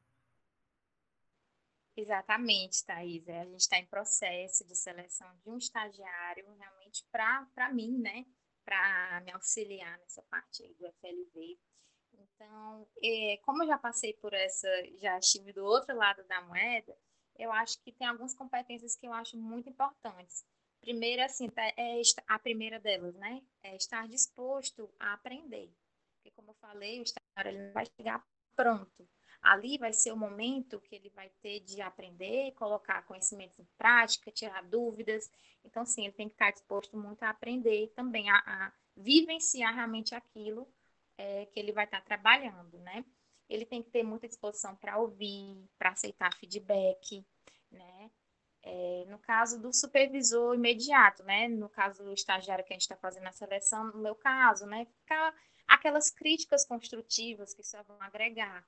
Exatamente, 1.96 2.84
Thais. 2.84 3.28
É, 3.28 3.40
a 3.40 3.44
gente 3.44 3.60
está 3.60 3.78
em 3.78 3.86
processo 3.86 4.66
de 4.66 4.76
seleção 4.76 5.28
de 5.42 5.50
um 5.50 5.58
estagiário 5.58 6.44
realmente 6.58 7.04
para 7.10 7.72
mim, 7.72 7.98
né? 7.98 8.24
Para 8.64 9.20
me 9.24 9.32
auxiliar 9.32 9.98
nessa 9.98 10.22
parte 10.22 10.62
aí 10.62 10.74
do 10.74 10.86
FLV. 10.86 11.58
Então, 12.12 12.88
é, 13.02 13.38
como 13.44 13.62
eu 13.62 13.66
já 13.68 13.78
passei 13.78 14.14
por 14.14 14.32
essa, 14.32 14.68
já 15.00 15.18
estive 15.18 15.52
do 15.52 15.64
outro 15.64 15.96
lado 15.96 16.22
da 16.24 16.42
moeda, 16.42 16.96
eu 17.38 17.52
acho 17.52 17.80
que 17.82 17.92
tem 17.92 18.06
algumas 18.06 18.34
competências 18.34 18.96
que 18.96 19.06
eu 19.06 19.12
acho 19.12 19.36
muito 19.36 19.68
importantes. 19.68 20.44
Primeiro, 20.80 21.22
assim, 21.22 21.48
tá, 21.48 21.62
é 21.76 22.00
a 22.26 22.38
primeira 22.38 22.80
delas, 22.80 23.14
né? 23.16 23.42
É 23.62 23.76
estar 23.76 24.08
disposto 24.08 24.92
a 24.98 25.14
aprender. 25.14 25.70
Porque, 26.16 26.30
como 26.30 26.50
eu 26.50 26.54
falei, 26.54 27.00
o 27.00 27.02
estagiário 27.02 27.50
ele 27.50 27.66
não 27.66 27.72
vai 27.72 27.86
chegar 27.86 28.26
pronto. 28.56 29.08
Ali 29.42 29.78
vai 29.78 29.92
ser 29.92 30.12
o 30.12 30.16
momento 30.16 30.80
que 30.80 30.94
ele 30.94 31.08
vai 31.10 31.30
ter 31.40 31.60
de 31.60 31.80
aprender, 31.80 32.52
colocar 32.52 33.02
conhecimentos 33.02 33.58
em 33.58 33.66
prática, 33.78 34.30
tirar 34.30 34.62
dúvidas. 34.64 35.30
Então, 35.64 35.84
sim, 35.86 36.04
ele 36.04 36.12
tem 36.12 36.28
que 36.28 36.34
estar 36.34 36.50
disposto 36.50 36.96
muito 36.96 37.22
a 37.22 37.30
aprender 37.30 37.88
também, 37.94 38.30
a, 38.30 38.36
a 38.36 38.72
vivenciar 38.96 39.74
realmente 39.74 40.14
aquilo 40.14 40.68
é, 41.16 41.46
que 41.46 41.58
ele 41.58 41.72
vai 41.72 41.84
estar 41.84 42.02
trabalhando, 42.02 42.78
né? 42.78 43.04
Ele 43.48 43.66
tem 43.66 43.82
que 43.82 43.90
ter 43.90 44.02
muita 44.02 44.28
disposição 44.28 44.76
para 44.76 44.98
ouvir, 44.98 45.68
para 45.78 45.90
aceitar 45.90 46.34
feedback, 46.36 47.26
né? 47.70 48.10
É, 48.62 49.04
no 49.08 49.18
caso 49.18 49.60
do 49.60 49.72
supervisor 49.72 50.54
imediato, 50.54 51.22
né? 51.24 51.48
No 51.48 51.68
caso 51.68 52.04
do 52.04 52.12
estagiário 52.12 52.64
que 52.64 52.72
a 52.72 52.74
gente 52.74 52.82
está 52.82 52.96
fazendo 52.96 53.26
a 53.26 53.32
seleção, 53.32 53.86
no 53.86 53.98
meu 53.98 54.14
caso, 54.14 54.66
né? 54.66 54.84
Ficar 54.84 55.34
aquelas 55.66 56.10
críticas 56.10 56.64
construtivas 56.64 57.54
que 57.54 57.62
só 57.62 57.82
vão 57.82 58.00
agregar, 58.00 58.66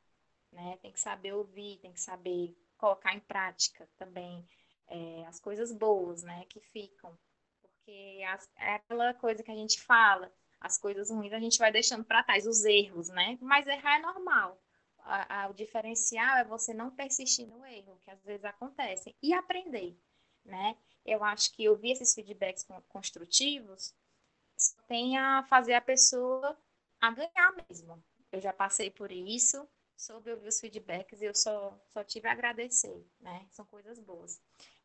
né? 0.52 0.78
Tem 0.82 0.92
que 0.92 1.00
saber 1.00 1.32
ouvir, 1.32 1.78
tem 1.78 1.92
que 1.92 2.00
saber 2.00 2.56
colocar 2.76 3.14
em 3.14 3.20
prática 3.20 3.88
também 3.96 4.46
é, 4.88 5.24
as 5.26 5.40
coisas 5.40 5.72
boas, 5.72 6.22
né? 6.22 6.44
Que 6.48 6.60
ficam, 6.60 7.18
porque 7.60 8.22
as, 8.28 8.48
é 8.56 8.74
aquela 8.74 9.14
coisa 9.14 9.42
que 9.42 9.50
a 9.50 9.56
gente 9.56 9.80
fala, 9.80 10.32
as 10.60 10.78
coisas 10.78 11.10
ruins 11.10 11.32
a 11.32 11.40
gente 11.40 11.58
vai 11.58 11.72
deixando 11.72 12.04
para 12.04 12.22
trás, 12.22 12.46
os 12.46 12.64
erros, 12.64 13.08
né? 13.08 13.38
Mas 13.40 13.66
errar 13.66 13.96
é 13.96 14.02
normal. 14.02 14.60
A, 14.98 15.42
a, 15.42 15.48
o 15.48 15.54
diferencial 15.54 16.36
é 16.36 16.44
você 16.44 16.72
não 16.72 16.90
persistir 16.90 17.48
no 17.48 17.64
erro, 17.66 17.98
que 18.04 18.10
às 18.10 18.22
vezes 18.22 18.44
acontece, 18.44 19.16
e 19.20 19.32
aprender, 19.32 19.98
né? 20.44 20.76
Eu 21.04 21.24
acho 21.24 21.52
que 21.52 21.68
ouvir 21.68 21.92
esses 21.92 22.14
feedbacks 22.14 22.64
construtivos 22.88 23.92
tem 24.86 25.18
a 25.18 25.42
fazer 25.44 25.74
a 25.74 25.80
pessoa 25.80 26.56
a 27.00 27.10
ganhar 27.10 27.52
mesmo. 27.68 28.02
Eu 28.30 28.40
já 28.40 28.52
passei 28.52 28.90
por 28.90 29.10
isso, 29.10 29.68
soube 30.02 30.32
ouvir 30.32 30.48
os 30.48 30.60
feedbacks 30.60 31.20
e 31.20 31.24
eu 31.26 31.34
só, 31.34 31.78
só 31.92 32.02
tive 32.02 32.26
a 32.28 32.32
agradecer, 32.32 33.06
né? 33.20 33.46
São 33.50 33.64
coisas 33.64 34.00
boas. 34.00 34.42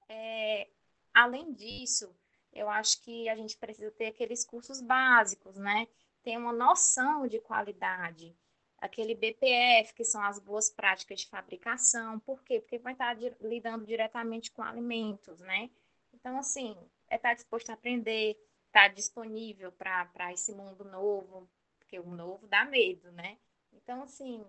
É, 0.07 0.69
além 1.13 1.51
disso, 1.53 2.15
eu 2.53 2.69
acho 2.69 3.01
que 3.01 3.27
a 3.27 3.35
gente 3.35 3.57
precisa 3.57 3.89
ter 3.91 4.07
aqueles 4.07 4.45
cursos 4.45 4.79
básicos, 4.79 5.57
né? 5.57 5.87
Ter 6.23 6.37
uma 6.37 6.53
noção 6.53 7.27
de 7.27 7.39
qualidade, 7.39 8.35
aquele 8.77 9.15
BPF, 9.15 9.93
que 9.95 10.03
são 10.03 10.21
as 10.21 10.39
boas 10.39 10.69
práticas 10.69 11.21
de 11.21 11.27
fabricação. 11.27 12.19
Por 12.19 12.43
quê? 12.43 12.59
Porque 12.59 12.77
vai 12.77 12.93
estar 12.93 13.17
lidando 13.41 13.85
diretamente 13.85 14.51
com 14.51 14.61
alimentos, 14.61 15.39
né? 15.39 15.71
Então, 16.13 16.37
assim, 16.37 16.77
é 17.09 17.15
estar 17.15 17.33
disposto 17.33 17.71
a 17.71 17.73
aprender, 17.73 18.37
estar 18.67 18.89
disponível 18.89 19.71
para 19.71 20.31
esse 20.31 20.53
mundo 20.53 20.83
novo, 20.83 21.49
porque 21.79 21.99
o 21.99 22.11
novo 22.11 22.45
dá 22.47 22.65
medo, 22.65 23.11
né? 23.11 23.37
Então, 23.73 24.03
assim, 24.03 24.45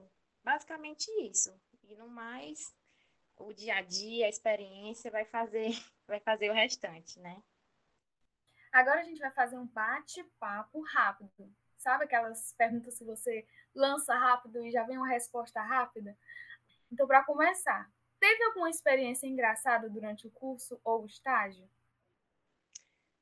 basicamente 0.49 1.11
isso. 1.21 1.55
E 1.85 1.95
no 1.95 2.09
mais, 2.09 2.75
o 3.37 3.53
dia 3.53 3.77
a 3.77 3.83
dia, 3.83 4.25
a 4.25 4.31
experiência 4.31 5.11
vai 5.11 5.27
fazer, 5.27 5.69
vai 6.09 6.21
fazer 6.21 6.49
o 6.49 6.55
restante, 6.55 7.21
né? 7.21 7.43
Agora 8.73 9.01
a 9.01 9.05
gente 9.05 9.21
vai 9.21 9.31
fazer 9.31 9.59
um 9.59 9.67
bate-papo 9.67 10.81
rápido. 10.81 11.55
Sabe 11.77 12.05
aquelas 12.05 12.55
perguntas 12.55 12.97
que 12.97 13.05
você 13.05 13.47
lança 13.75 14.15
rápido 14.15 14.65
e 14.65 14.71
já 14.71 14.85
vem 14.85 14.97
uma 14.97 15.09
resposta 15.09 15.61
rápida? 15.61 16.17
Então, 16.91 17.07
para 17.07 17.25
começar, 17.25 17.91
teve 18.19 18.43
alguma 18.45 18.71
experiência 18.71 19.27
engraçada 19.27 19.89
durante 19.91 20.27
o 20.27 20.31
curso 20.31 20.81
ou 20.83 21.03
o 21.03 21.07
estágio? 21.07 21.69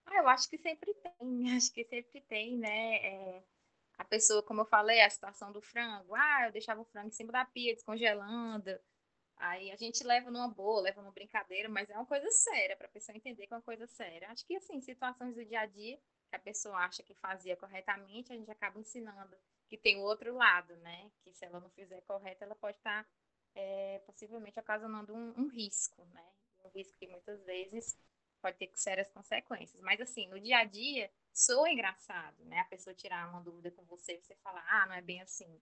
Ah, 0.06 0.18
eu 0.18 0.28
acho 0.28 0.48
que 0.48 0.58
sempre 0.58 0.94
tem, 0.94 1.50
acho 1.56 1.72
que 1.72 1.84
sempre 1.84 2.20
tem, 2.20 2.56
né? 2.56 2.96
É, 3.04 3.42
a 3.98 4.04
pessoa, 4.04 4.42
como 4.42 4.60
eu 4.60 4.66
falei, 4.66 5.00
a 5.00 5.10
situação 5.10 5.52
do 5.52 5.60
frango. 5.60 6.14
Ah, 6.14 6.46
eu 6.46 6.52
deixava 6.52 6.80
o 6.80 6.84
frango 6.84 7.08
em 7.08 7.12
cima 7.12 7.32
da 7.32 7.44
pia, 7.44 7.74
descongelando. 7.74 8.78
Aí 9.38 9.70
a 9.70 9.76
gente 9.76 10.02
leva 10.02 10.30
numa 10.30 10.48
boa, 10.48 10.82
leva 10.82 11.02
numa 11.02 11.12
brincadeira, 11.12 11.68
mas 11.68 11.90
é 11.90 11.94
uma 11.94 12.06
coisa 12.06 12.30
séria, 12.30 12.76
para 12.76 12.86
a 12.86 12.90
pessoa 12.90 13.16
entender 13.16 13.46
que 13.46 13.52
é 13.52 13.56
uma 13.56 13.62
coisa 13.62 13.86
séria. 13.86 14.30
Acho 14.30 14.46
que, 14.46 14.56
assim, 14.56 14.80
situações 14.80 15.34
do 15.34 15.44
dia 15.44 15.60
a 15.60 15.66
dia 15.66 15.98
que 16.28 16.36
a 16.36 16.38
pessoa 16.38 16.78
acha 16.78 17.02
que 17.02 17.14
fazia 17.14 17.56
corretamente, 17.56 18.32
a 18.32 18.36
gente 18.36 18.50
acaba 18.50 18.78
ensinando 18.80 19.36
que 19.68 19.76
tem 19.76 19.98
o 19.98 20.04
outro 20.04 20.34
lado, 20.34 20.76
né? 20.78 21.10
Que 21.22 21.32
se 21.32 21.44
ela 21.44 21.60
não 21.60 21.70
fizer 21.70 22.00
correto, 22.02 22.44
ela 22.44 22.54
pode 22.54 22.76
estar 22.78 23.04
tá, 23.04 23.10
é, 23.54 24.00
possivelmente 24.06 24.58
ocasionando 24.58 25.14
um, 25.14 25.34
um, 25.36 25.48
risco, 25.48 26.04
né? 26.06 26.24
Um 26.64 26.68
risco 26.68 26.96
que 26.98 27.06
muitas 27.06 27.42
vezes 27.44 27.98
pode 28.46 28.58
ter 28.58 28.70
sérias 28.74 29.10
consequências. 29.10 29.82
Mas, 29.82 30.00
assim, 30.00 30.28
no 30.28 30.38
dia 30.38 30.58
a 30.58 30.64
dia, 30.64 31.10
sou 31.32 31.66
engraçado, 31.66 32.44
né? 32.44 32.60
A 32.60 32.64
pessoa 32.64 32.94
tirar 32.94 33.28
uma 33.28 33.40
dúvida 33.40 33.72
com 33.72 33.84
você 33.84 34.18
você 34.18 34.36
falar, 34.36 34.64
ah, 34.68 34.86
não 34.86 34.94
é 34.94 35.02
bem 35.02 35.20
assim. 35.20 35.60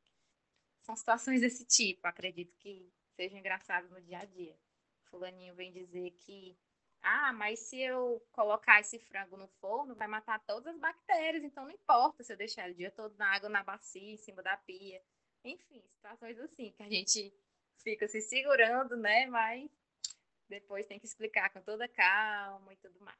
São 0.82 0.94
situações 0.94 1.40
desse 1.40 1.64
tipo, 1.64 2.06
acredito 2.06 2.54
que 2.58 2.92
seja 3.16 3.38
engraçado 3.38 3.88
no 3.88 4.02
dia 4.02 4.18
a 4.18 4.24
dia. 4.26 4.54
Fulaninho 5.04 5.54
vem 5.54 5.72
dizer 5.72 6.10
que, 6.10 6.58
ah, 7.00 7.32
mas 7.32 7.58
se 7.60 7.80
eu 7.80 8.22
colocar 8.32 8.80
esse 8.80 8.98
frango 8.98 9.38
no 9.38 9.48
forno, 9.48 9.94
vai 9.94 10.06
matar 10.06 10.38
todas 10.40 10.74
as 10.74 10.78
bactérias, 10.78 11.42
então 11.42 11.64
não 11.64 11.70
importa 11.70 12.22
se 12.22 12.34
eu 12.34 12.36
deixar 12.36 12.68
o 12.68 12.74
dia 12.74 12.90
todo 12.90 13.16
na 13.16 13.28
água, 13.34 13.48
na 13.48 13.62
bacia, 13.62 14.12
em 14.12 14.18
cima 14.18 14.42
da 14.42 14.58
pia. 14.58 15.02
Enfim, 15.42 15.82
situações 15.94 16.38
assim, 16.38 16.70
que 16.72 16.82
a 16.82 16.88
gente 16.88 17.32
fica 17.78 18.06
se 18.08 18.20
segurando, 18.20 18.94
né? 18.94 19.24
Mas 19.24 19.70
depois 20.48 20.86
tem 20.86 20.98
que 20.98 21.06
explicar 21.06 21.50
com 21.50 21.60
toda 21.60 21.88
calma 21.88 22.72
e 22.72 22.76
tudo 22.76 23.00
mais. 23.00 23.18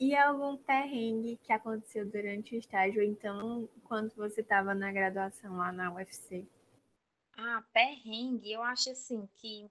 E 0.00 0.14
algum 0.14 0.56
perrengue 0.56 1.36
que 1.38 1.52
aconteceu 1.52 2.06
durante 2.06 2.54
o 2.54 2.58
estágio, 2.58 3.02
então, 3.02 3.68
quando 3.84 4.14
você 4.14 4.42
estava 4.42 4.72
na 4.72 4.92
graduação 4.92 5.56
lá 5.56 5.72
na 5.72 5.92
UFC? 5.92 6.46
Ah, 7.36 7.64
perrengue, 7.72 8.52
eu 8.52 8.62
acho 8.62 8.90
assim 8.90 9.28
que 9.36 9.68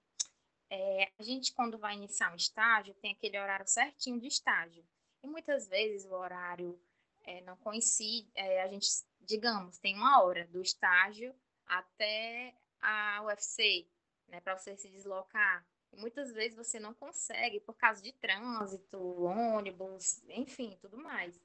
é, 0.70 1.10
a 1.18 1.22
gente, 1.22 1.52
quando 1.54 1.78
vai 1.78 1.94
iniciar 1.94 2.30
um 2.30 2.36
estágio, 2.36 2.94
tem 2.94 3.12
aquele 3.12 3.38
horário 3.38 3.66
certinho 3.66 4.20
de 4.20 4.26
estágio. 4.26 4.84
E 5.22 5.26
muitas 5.26 5.66
vezes 5.66 6.04
o 6.06 6.14
horário 6.14 6.78
é, 7.22 7.40
não 7.42 7.56
coincide, 7.56 8.30
é, 8.34 8.62
a 8.62 8.68
gente, 8.68 8.86
digamos, 9.20 9.78
tem 9.78 9.96
uma 9.96 10.22
hora 10.22 10.46
do 10.48 10.60
estágio 10.60 11.34
até 11.66 12.54
a 12.80 13.22
UFC, 13.24 13.86
né, 14.28 14.40
para 14.40 14.56
você 14.56 14.76
se 14.76 14.88
deslocar. 14.90 15.66
Muitas 15.92 16.32
vezes 16.32 16.56
você 16.56 16.78
não 16.78 16.94
consegue 16.94 17.60
por 17.60 17.74
causa 17.74 18.02
de 18.02 18.12
trânsito, 18.12 18.98
ônibus, 19.22 20.22
enfim, 20.28 20.78
tudo 20.80 20.96
mais. 20.96 21.40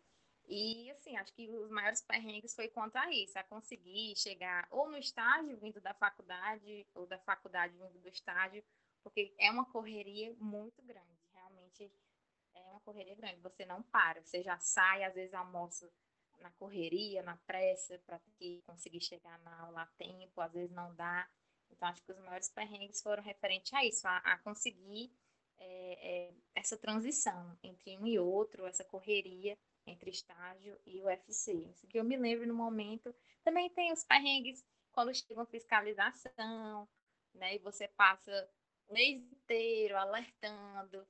E, 0.46 0.92
assim, 0.92 1.16
acho 1.16 1.34
que 1.34 1.50
os 1.50 1.70
maiores 1.70 2.02
perrengues 2.02 2.54
foi 2.54 2.68
quanto 2.68 2.98
a 2.98 3.10
isso, 3.12 3.40
a 3.40 3.44
conseguir 3.44 4.16
chegar 4.18 4.68
ou 4.70 4.90
no 4.90 4.98
estágio 4.98 5.58
vindo 5.58 5.80
da 5.80 5.94
faculdade, 5.94 6.86
ou 6.94 7.08
da 7.08 7.18
faculdade 7.20 7.76
vindo 7.78 8.00
do 8.00 8.10
estágio, 8.10 8.64
porque 9.02 9.34
é 9.40 9.50
uma 9.50 9.66
correria 9.66 10.36
muito 10.40 10.82
grande, 10.82 11.26
realmente 11.32 11.92
é 12.54 12.60
uma 12.70 12.80
correria 12.82 13.16
grande. 13.16 13.40
Você 13.40 13.66
não 13.66 13.82
para, 13.84 14.22
você 14.22 14.44
já 14.44 14.60
sai, 14.60 15.04
às 15.04 15.16
vezes 15.16 15.34
almoça 15.34 15.90
na 16.40 16.52
correria, 16.52 17.24
na 17.24 17.38
pressa, 17.38 17.98
para 18.06 18.20
conseguir 18.66 19.02
chegar 19.02 19.40
na 19.40 19.62
aula 19.62 19.84
a 19.84 19.88
tempo, 19.98 20.42
às 20.42 20.52
vezes 20.52 20.72
não 20.72 20.94
dá. 20.94 21.28
Então, 21.74 21.88
acho 21.88 22.04
que 22.04 22.12
os 22.12 22.20
maiores 22.20 22.50
perrengues 22.50 23.02
foram 23.02 23.24
referentes 23.24 23.74
a 23.74 23.84
isso, 23.84 24.08
a, 24.08 24.18
a 24.18 24.38
conseguir 24.40 25.12
é, 25.58 26.28
é, 26.28 26.34
essa 26.56 26.78
transição 26.78 27.58
entre 27.64 27.98
um 27.98 28.08
e 28.08 28.20
outro, 28.20 28.66
essa 28.66 28.84
correria 28.84 29.58
entre 29.86 30.10
estágio 30.10 30.80
e 30.86 31.02
UFC. 31.02 31.54
Isso 31.54 31.88
que 31.88 32.00
eu 32.00 32.04
me 32.04 32.18
lembro 32.18 32.48
no 32.48 32.54
momento. 32.54 33.14
Também 33.44 33.70
tem 33.70 33.92
os 33.92 34.04
perrengues 34.04 34.64
quando 34.92 35.14
chega 35.14 35.34
uma 35.34 35.46
fiscalização, 35.46 36.88
né? 37.34 37.56
E 37.56 37.60
você 37.60 37.88
passa 37.88 38.50
o 38.88 38.94
mês 38.94 39.22
inteiro 39.32 39.98
alertando. 39.98 41.06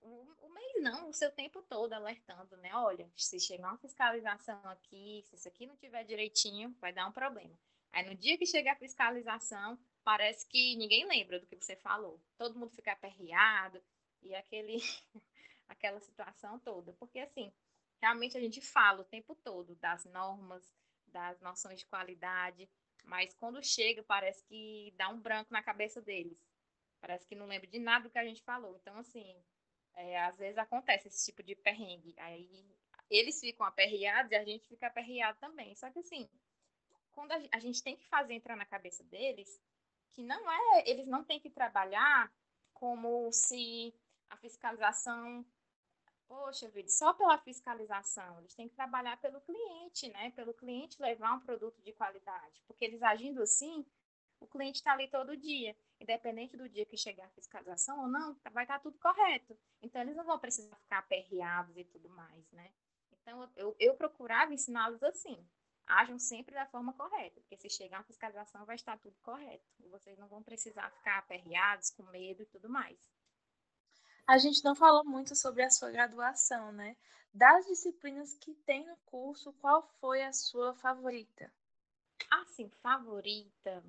O, 0.00 0.46
o 0.46 0.48
mês 0.50 0.82
não, 0.82 1.08
o 1.08 1.12
seu 1.12 1.30
tempo 1.30 1.62
todo 1.62 1.92
alertando, 1.92 2.56
né? 2.58 2.74
Olha, 2.74 3.10
se 3.16 3.40
chegar 3.40 3.68
uma 3.68 3.78
fiscalização 3.78 4.60
aqui, 4.66 5.22
se 5.24 5.36
isso 5.36 5.48
aqui 5.48 5.66
não 5.66 5.76
tiver 5.76 6.04
direitinho, 6.04 6.74
vai 6.80 6.92
dar 6.92 7.06
um 7.06 7.12
problema. 7.12 7.56
Aí 7.92 8.06
no 8.06 8.14
dia 8.14 8.36
que 8.36 8.46
chegar 8.46 8.72
a 8.72 8.78
fiscalização, 8.78 9.78
parece 10.04 10.46
que 10.46 10.76
ninguém 10.76 11.06
lembra 11.06 11.38
do 11.38 11.46
que 11.46 11.56
você 11.56 11.76
falou. 11.76 12.20
Todo 12.36 12.58
mundo 12.58 12.74
fica 12.74 12.92
aperreado 12.92 13.82
e 14.22 14.34
aquele, 14.34 14.78
aquela 15.68 16.00
situação 16.00 16.58
toda. 16.58 16.92
Porque, 16.94 17.18
assim, 17.20 17.52
realmente 18.00 18.36
a 18.36 18.40
gente 18.40 18.60
fala 18.60 19.02
o 19.02 19.04
tempo 19.04 19.34
todo 19.36 19.74
das 19.76 20.04
normas, 20.06 20.62
das 21.06 21.40
noções 21.40 21.80
de 21.80 21.86
qualidade, 21.86 22.68
mas 23.04 23.34
quando 23.34 23.62
chega, 23.64 24.02
parece 24.02 24.44
que 24.44 24.92
dá 24.96 25.08
um 25.08 25.20
branco 25.20 25.52
na 25.52 25.62
cabeça 25.62 26.00
deles. 26.00 26.38
Parece 27.00 27.26
que 27.26 27.34
não 27.34 27.46
lembra 27.46 27.66
de 27.66 27.78
nada 27.78 28.08
do 28.08 28.10
que 28.10 28.18
a 28.18 28.24
gente 28.24 28.42
falou. 28.42 28.76
Então, 28.76 28.96
assim, 28.98 29.34
é, 29.94 30.20
às 30.20 30.36
vezes 30.36 30.58
acontece 30.58 31.08
esse 31.08 31.24
tipo 31.24 31.42
de 31.42 31.54
perrengue. 31.54 32.14
Aí 32.18 32.66
eles 33.08 33.40
ficam 33.40 33.64
aperreados 33.66 34.32
e 34.32 34.36
a 34.36 34.44
gente 34.44 34.68
fica 34.68 34.86
aperreado 34.86 35.38
também. 35.38 35.74
Só 35.74 35.90
que, 35.90 36.00
assim, 36.00 36.28
quando 37.12 37.32
a, 37.32 37.58
gente 37.58 37.82
tem 37.82 37.96
que 37.96 38.06
fazer 38.06 38.34
entrar 38.34 38.56
na 38.56 38.66
cabeça 38.66 39.02
deles 39.04 39.60
que 40.12 40.22
não 40.22 40.50
é, 40.50 40.88
eles 40.88 41.06
não 41.06 41.24
têm 41.24 41.40
que 41.40 41.50
trabalhar 41.50 42.32
como 42.72 43.30
se 43.32 43.94
a 44.30 44.36
fiscalização 44.36 45.44
Poxa 46.28 46.68
vida, 46.68 46.90
só 46.90 47.14
pela 47.14 47.38
fiscalização, 47.38 48.38
eles 48.38 48.54
têm 48.54 48.68
que 48.68 48.74
trabalhar 48.74 49.16
pelo 49.18 49.40
cliente, 49.40 50.10
né? 50.10 50.30
Pelo 50.32 50.52
cliente 50.52 51.00
levar 51.00 51.32
um 51.32 51.40
produto 51.40 51.80
de 51.80 51.90
qualidade. 51.94 52.62
Porque 52.66 52.84
eles 52.84 53.02
agindo 53.02 53.42
assim, 53.42 53.86
o 54.38 54.46
cliente 54.46 54.76
está 54.76 54.92
ali 54.92 55.08
todo 55.08 55.38
dia. 55.38 55.74
Independente 55.98 56.54
do 56.54 56.68
dia 56.68 56.84
que 56.84 56.98
chegar 56.98 57.24
a 57.24 57.30
fiscalização 57.30 58.02
ou 58.02 58.08
não, 58.08 58.36
vai 58.52 58.64
estar 58.64 58.74
tá 58.74 58.80
tudo 58.80 58.98
correto. 58.98 59.58
Então, 59.80 60.02
eles 60.02 60.14
não 60.14 60.24
vão 60.24 60.38
precisar 60.38 60.76
ficar 60.76 60.98
aperreados 60.98 61.74
e 61.78 61.84
tudo 61.84 62.10
mais, 62.10 62.52
né? 62.52 62.70
Então, 63.22 63.50
eu, 63.56 63.74
eu 63.80 63.94
procurava 63.96 64.52
ensiná-los 64.52 65.02
assim. 65.02 65.42
Ajam 65.88 66.18
sempre 66.18 66.54
da 66.54 66.66
forma 66.66 66.92
correta, 66.92 67.40
porque 67.40 67.56
se 67.56 67.70
chegar 67.70 68.00
a 68.00 68.04
fiscalização, 68.04 68.66
vai 68.66 68.76
estar 68.76 68.98
tudo 68.98 69.16
correto. 69.22 69.64
Vocês 69.90 70.18
não 70.18 70.28
vão 70.28 70.42
precisar 70.42 70.90
ficar 70.90 71.16
aperreados, 71.18 71.90
com 71.90 72.02
medo 72.04 72.42
e 72.42 72.46
tudo 72.46 72.68
mais. 72.68 72.98
A 74.26 74.36
gente 74.36 74.62
não 74.62 74.74
falou 74.74 75.02
muito 75.02 75.34
sobre 75.34 75.62
a 75.62 75.70
sua 75.70 75.90
graduação, 75.90 76.70
né? 76.72 76.94
Das 77.32 77.66
disciplinas 77.66 78.34
que 78.34 78.54
tem 78.66 78.86
no 78.86 78.98
curso, 79.06 79.50
qual 79.54 79.82
foi 79.98 80.22
a 80.22 80.32
sua 80.32 80.74
favorita? 80.74 81.50
Assim, 82.30 82.68
favorita. 82.82 83.82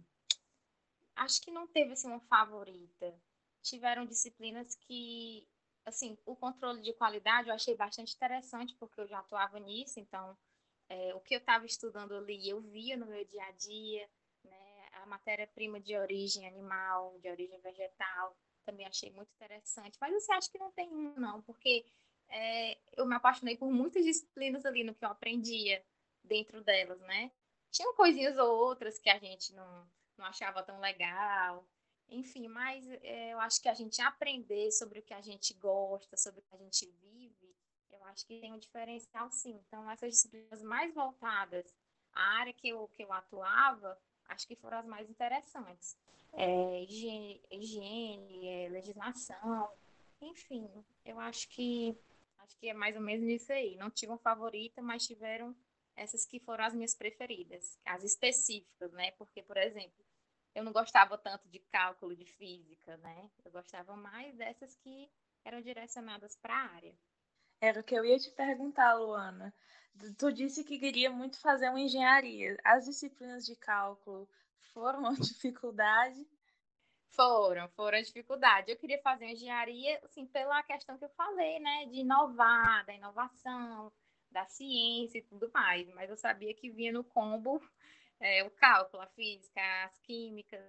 Acho 1.17 1.41
que 1.41 1.51
não 1.51 1.67
teve 1.67 1.91
assim 1.91 2.07
uma 2.07 2.21
favorita. 2.21 3.13
Tiveram 3.62 4.05
disciplinas 4.05 4.73
que, 4.75 5.45
assim, 5.85 6.17
o 6.25 6.33
controle 6.33 6.81
de 6.81 6.93
qualidade 6.93 7.49
eu 7.49 7.55
achei 7.55 7.75
bastante 7.75 8.15
interessante 8.15 8.73
porque 8.75 9.01
eu 9.01 9.07
já 9.07 9.19
atuava 9.19 9.59
nisso, 9.59 9.99
então 9.99 10.38
é, 10.89 11.13
o 11.13 11.19
que 11.19 11.36
eu 11.36 11.39
estava 11.39 11.65
estudando 11.65 12.15
ali 12.15 12.49
eu 12.49 12.60
via 12.60 12.97
no 12.97 13.06
meu 13.06 13.23
dia 13.23 13.43
a 13.43 13.52
dia, 13.52 14.10
né? 14.43 14.89
A 14.93 15.06
matéria-prima 15.06 15.80
de 15.80 15.95
origem 15.95 16.47
animal, 16.47 17.17
de 17.19 17.30
origem 17.30 17.60
vegetal, 17.62 18.36
também 18.65 18.86
achei 18.86 19.12
muito 19.12 19.32
interessante. 19.34 19.97
Mas 20.02 20.13
você 20.13 20.32
acha 20.34 20.52
que 20.52 20.58
não 20.58 20.71
tem 20.71 20.89
um, 20.89 21.13
não, 21.15 21.41
porque 21.43 21.86
é, 22.28 22.78
eu 22.97 23.06
me 23.06 23.15
apaixonei 23.15 23.56
por 23.56 23.71
muitas 23.71 24.04
disciplinas 24.04 24.65
ali 24.65 24.84
no 24.84 24.93
que 24.93 25.06
eu 25.06 25.10
aprendia 25.10 25.84
dentro 26.23 26.63
delas, 26.63 26.99
né? 27.02 27.32
Tinham 27.71 27.95
coisinhas 27.95 28.38
ou 28.38 28.49
outras 28.49 28.99
que 28.99 29.10
a 29.10 29.19
gente 29.19 29.54
não, 29.54 29.88
não 30.17 30.25
achava 30.25 30.63
tão 30.63 30.80
legal. 30.80 31.67
Enfim, 32.10 32.47
mas 32.47 32.88
é, 33.04 33.34
eu 33.34 33.39
acho 33.39 33.62
que 33.62 33.69
a 33.69 33.73
gente 33.73 34.02
aprender 34.02 34.71
sobre 34.71 34.99
o 34.99 35.04
que 35.04 35.13
a 35.13 35.21
gente 35.21 35.54
gosta, 35.54 36.17
sobre 36.17 36.39
o 36.39 36.43
que 36.43 36.56
a 36.56 36.58
gente 36.58 36.88
vive, 37.02 37.48
acho 38.10 38.26
que 38.26 38.39
tem 38.39 38.54
um 38.54 38.58
diferencial 38.58 39.32
sim. 39.32 39.62
Então, 39.67 39.89
essas 39.89 40.12
disciplinas 40.12 40.62
mais 40.62 40.93
voltadas 40.93 41.76
à 42.13 42.39
área 42.39 42.54
que 42.54 42.69
eu, 42.69 42.88
que 42.89 43.04
eu 43.04 43.12
atuava, 43.13 43.98
acho 44.28 44.48
que 44.48 44.56
foram 44.56 44.78
as 44.78 44.86
mais 44.86 45.10
interessantes 45.10 45.98
é, 46.34 46.84
higiene, 46.84 47.41
higiene 47.52 48.48
é, 48.48 48.69
legislação, 48.69 49.69
enfim, 50.22 50.69
eu 51.06 51.19
acho 51.19 51.48
que 51.50 51.98
acho 52.39 52.58
que 52.58 52.69
é 52.69 52.74
mais 52.74 52.95
ou 52.95 53.02
menos 53.02 53.28
isso 53.28 53.52
aí. 53.52 53.76
Não 53.76 53.89
tive 53.89 54.12
uma 54.12 54.17
favorita, 54.17 54.82
mas 54.82 55.06
tiveram 55.06 55.56
essas 55.95 56.26
que 56.26 56.39
foram 56.39 56.63
as 56.63 56.74
minhas 56.74 56.95
preferidas, 56.95 57.78
as 57.86 58.04
específicas, 58.04 58.91
né? 58.93 59.12
Porque, 59.12 59.43
por 59.43 59.58
exemplo, 59.58 60.06
eu 60.56 60.63
não 60.63 60.72
gostava 60.72 61.17
tanto 61.17 61.48
de 61.50 61.60
cálculo 61.60 62.15
de 62.15 62.26
física, 62.26 62.98
né? 62.98 63.30
Eu 63.43 63.52
gostava 63.52 63.95
mais 63.95 64.36
dessas 64.36 64.76
que 64.78 65.10
eram 65.43 65.62
direcionadas 65.62 66.36
para 66.38 66.56
a 66.56 66.76
área. 66.76 66.95
Era 67.62 67.82
o 67.82 67.84
que 67.84 67.95
eu 67.95 68.06
ia 68.06 68.17
te 68.17 68.32
perguntar, 68.32 68.93
Luana. 68.93 69.54
Tu 70.17 70.32
disse 70.32 70.63
que 70.63 70.80
queria 70.80 71.10
muito 71.10 71.39
fazer 71.39 71.69
uma 71.69 71.80
engenharia. 71.80 72.58
As 72.63 72.86
disciplinas 72.86 73.45
de 73.45 73.56
cálculo 73.56 74.30
foram 74.74 75.00
uma 75.00 75.13
dificuldade? 75.19 76.26
Foram, 77.10 77.67
foram 77.69 78.02
dificuldade. 78.02 78.72
Eu 78.72 78.78
queria 78.78 79.02
fazer 79.02 79.26
engenharia, 79.26 80.00
assim, 80.04 80.26
pela 80.26 80.63
questão 80.63 80.98
que 80.98 81.04
eu 81.04 81.10
falei, 81.10 81.60
né, 81.60 81.86
de 81.88 82.00
inovar, 82.00 82.86
da 82.86 82.93
inovação, 82.93 83.91
da 84.32 84.45
ciência 84.45 85.17
e 85.17 85.24
tudo 85.24 85.50
mais, 85.54 85.88
mas 85.89 86.10
eu 86.10 86.15
sabia 86.15 86.54
que 86.54 86.69
vinha 86.69 86.93
no 86.93 87.04
combo 87.04 87.62
é, 88.22 88.43
o 88.43 88.52
cálculo, 88.52 89.02
a 89.02 89.08
física, 89.08 89.60
as 89.86 89.98
químicas, 90.00 90.62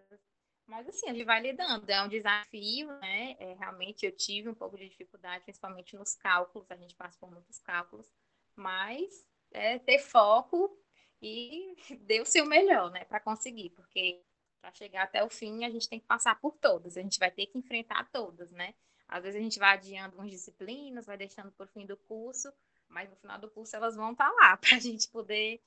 mas 0.70 0.88
assim, 0.88 1.10
a 1.10 1.12
gente 1.12 1.24
vai 1.24 1.40
lidando, 1.42 1.90
é 1.90 2.00
um 2.00 2.08
desafio, 2.08 2.86
né, 3.00 3.36
é, 3.40 3.54
realmente 3.54 4.06
eu 4.06 4.12
tive 4.12 4.48
um 4.48 4.54
pouco 4.54 4.78
de 4.78 4.88
dificuldade, 4.88 5.42
principalmente 5.42 5.96
nos 5.96 6.14
cálculos, 6.14 6.70
a 6.70 6.76
gente 6.76 6.94
passa 6.94 7.18
por 7.18 7.28
muitos 7.28 7.58
cálculos, 7.58 8.08
mas 8.54 9.26
é 9.50 9.80
ter 9.80 9.98
foco 9.98 10.80
e 11.20 11.74
deu 12.06 12.22
o 12.22 12.26
seu 12.26 12.46
melhor, 12.46 12.88
né, 12.92 13.04
para 13.04 13.18
conseguir, 13.18 13.70
porque 13.70 14.22
para 14.60 14.72
chegar 14.72 15.02
até 15.02 15.24
o 15.24 15.28
fim 15.28 15.64
a 15.64 15.70
gente 15.70 15.88
tem 15.88 15.98
que 15.98 16.06
passar 16.06 16.38
por 16.38 16.56
todas, 16.58 16.96
a 16.96 17.02
gente 17.02 17.18
vai 17.18 17.32
ter 17.32 17.46
que 17.46 17.58
enfrentar 17.58 18.08
todas, 18.12 18.52
né? 18.52 18.74
Às 19.08 19.24
vezes 19.24 19.40
a 19.40 19.42
gente 19.42 19.58
vai 19.58 19.74
adiando 19.74 20.16
umas 20.16 20.30
disciplinas, 20.30 21.06
vai 21.06 21.16
deixando 21.16 21.50
por 21.52 21.66
fim 21.66 21.84
do 21.84 21.96
curso, 21.96 22.52
mas 22.86 23.10
no 23.10 23.16
final 23.16 23.38
do 23.40 23.50
curso 23.50 23.74
elas 23.74 23.96
vão 23.96 24.12
estar 24.12 24.28
tá 24.28 24.32
lá 24.32 24.56
para 24.58 24.76
a 24.76 24.78
gente 24.78 25.08
poder 25.08 25.60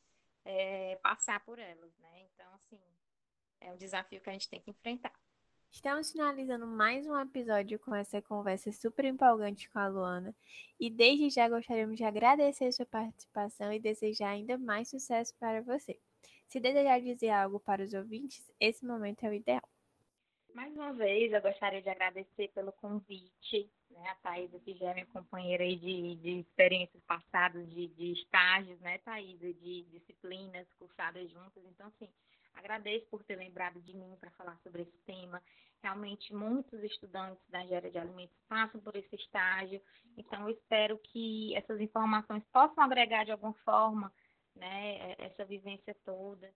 é, 0.45 0.95
passar 1.01 1.43
por 1.43 1.59
elas, 1.59 1.97
né? 1.97 2.21
Então, 2.33 2.53
assim, 2.53 2.79
é 3.63 3.71
um 3.71 3.77
desafio 3.77 4.19
que 4.19 4.29
a 4.29 4.33
gente 4.33 4.49
tem 4.49 4.59
que 4.59 4.71
enfrentar. 4.71 5.13
Estamos 5.71 6.11
finalizando 6.11 6.67
mais 6.67 7.07
um 7.07 7.17
episódio 7.17 7.79
com 7.79 7.95
essa 7.95 8.21
conversa 8.21 8.71
super 8.71 9.05
empolgante 9.05 9.69
com 9.69 9.79
a 9.79 9.87
Luana 9.87 10.35
e 10.79 10.89
desde 10.89 11.29
já 11.29 11.49
gostaríamos 11.49 11.97
de 11.97 12.03
agradecer 12.03 12.71
sua 12.71 12.85
participação 12.85 13.71
e 13.73 13.79
desejar 13.79 14.29
ainda 14.29 14.57
mais 14.57 14.89
sucesso 14.89 15.33
para 15.39 15.61
você. 15.61 15.97
Se 16.47 16.59
desejar 16.59 16.99
dizer 17.01 17.29
algo 17.29 17.59
para 17.59 17.83
os 17.83 17.93
ouvintes, 17.93 18.51
esse 18.59 18.85
momento 18.85 19.23
é 19.23 19.29
o 19.29 19.33
ideal. 19.33 19.67
Mais 20.53 20.71
uma 20.75 20.93
vez, 20.93 21.33
eu 21.33 21.41
gostaria 21.41 21.81
de 21.81 21.89
agradecer 21.89 22.49
pelo 22.49 22.71
convite, 22.73 23.71
né, 23.89 24.07
a 24.09 24.15
Thaisa, 24.15 24.59
que 24.59 24.75
já 24.75 24.91
é 24.91 24.93
minha 24.93 25.05
companheira 25.07 25.63
aí 25.63 25.75
de, 25.75 26.15
de 26.17 26.39
experiências 26.41 27.01
passadas, 27.07 27.67
de, 27.71 27.87
de 27.87 28.11
estágios, 28.11 28.79
né, 28.81 28.99
Thaisa, 28.99 29.51
de 29.51 29.81
disciplinas 29.89 30.67
cursadas 30.77 31.27
juntas. 31.31 31.63
Então, 31.65 31.87
assim, 31.87 32.07
Agradeço 32.53 33.05
por 33.07 33.23
ter 33.23 33.35
lembrado 33.35 33.81
de 33.81 33.93
mim 33.95 34.15
para 34.19 34.31
falar 34.31 34.57
sobre 34.59 34.83
esse 34.83 34.97
tema. 35.05 35.41
Realmente, 35.81 36.33
muitos 36.33 36.81
estudantes 36.83 37.43
da 37.49 37.63
engenharia 37.63 37.91
de 37.91 37.97
alimentos 37.97 38.37
passam 38.47 38.79
por 38.79 38.95
esse 38.95 39.15
estágio, 39.15 39.81
então 40.17 40.47
eu 40.47 40.55
espero 40.55 40.97
que 40.97 41.53
essas 41.55 41.81
informações 41.81 42.43
possam 42.53 42.83
agregar 42.83 43.25
de 43.25 43.31
alguma 43.31 43.53
forma 43.65 44.11
né, 44.55 45.15
essa 45.17 45.43
vivência 45.43 45.95
toda. 46.05 46.49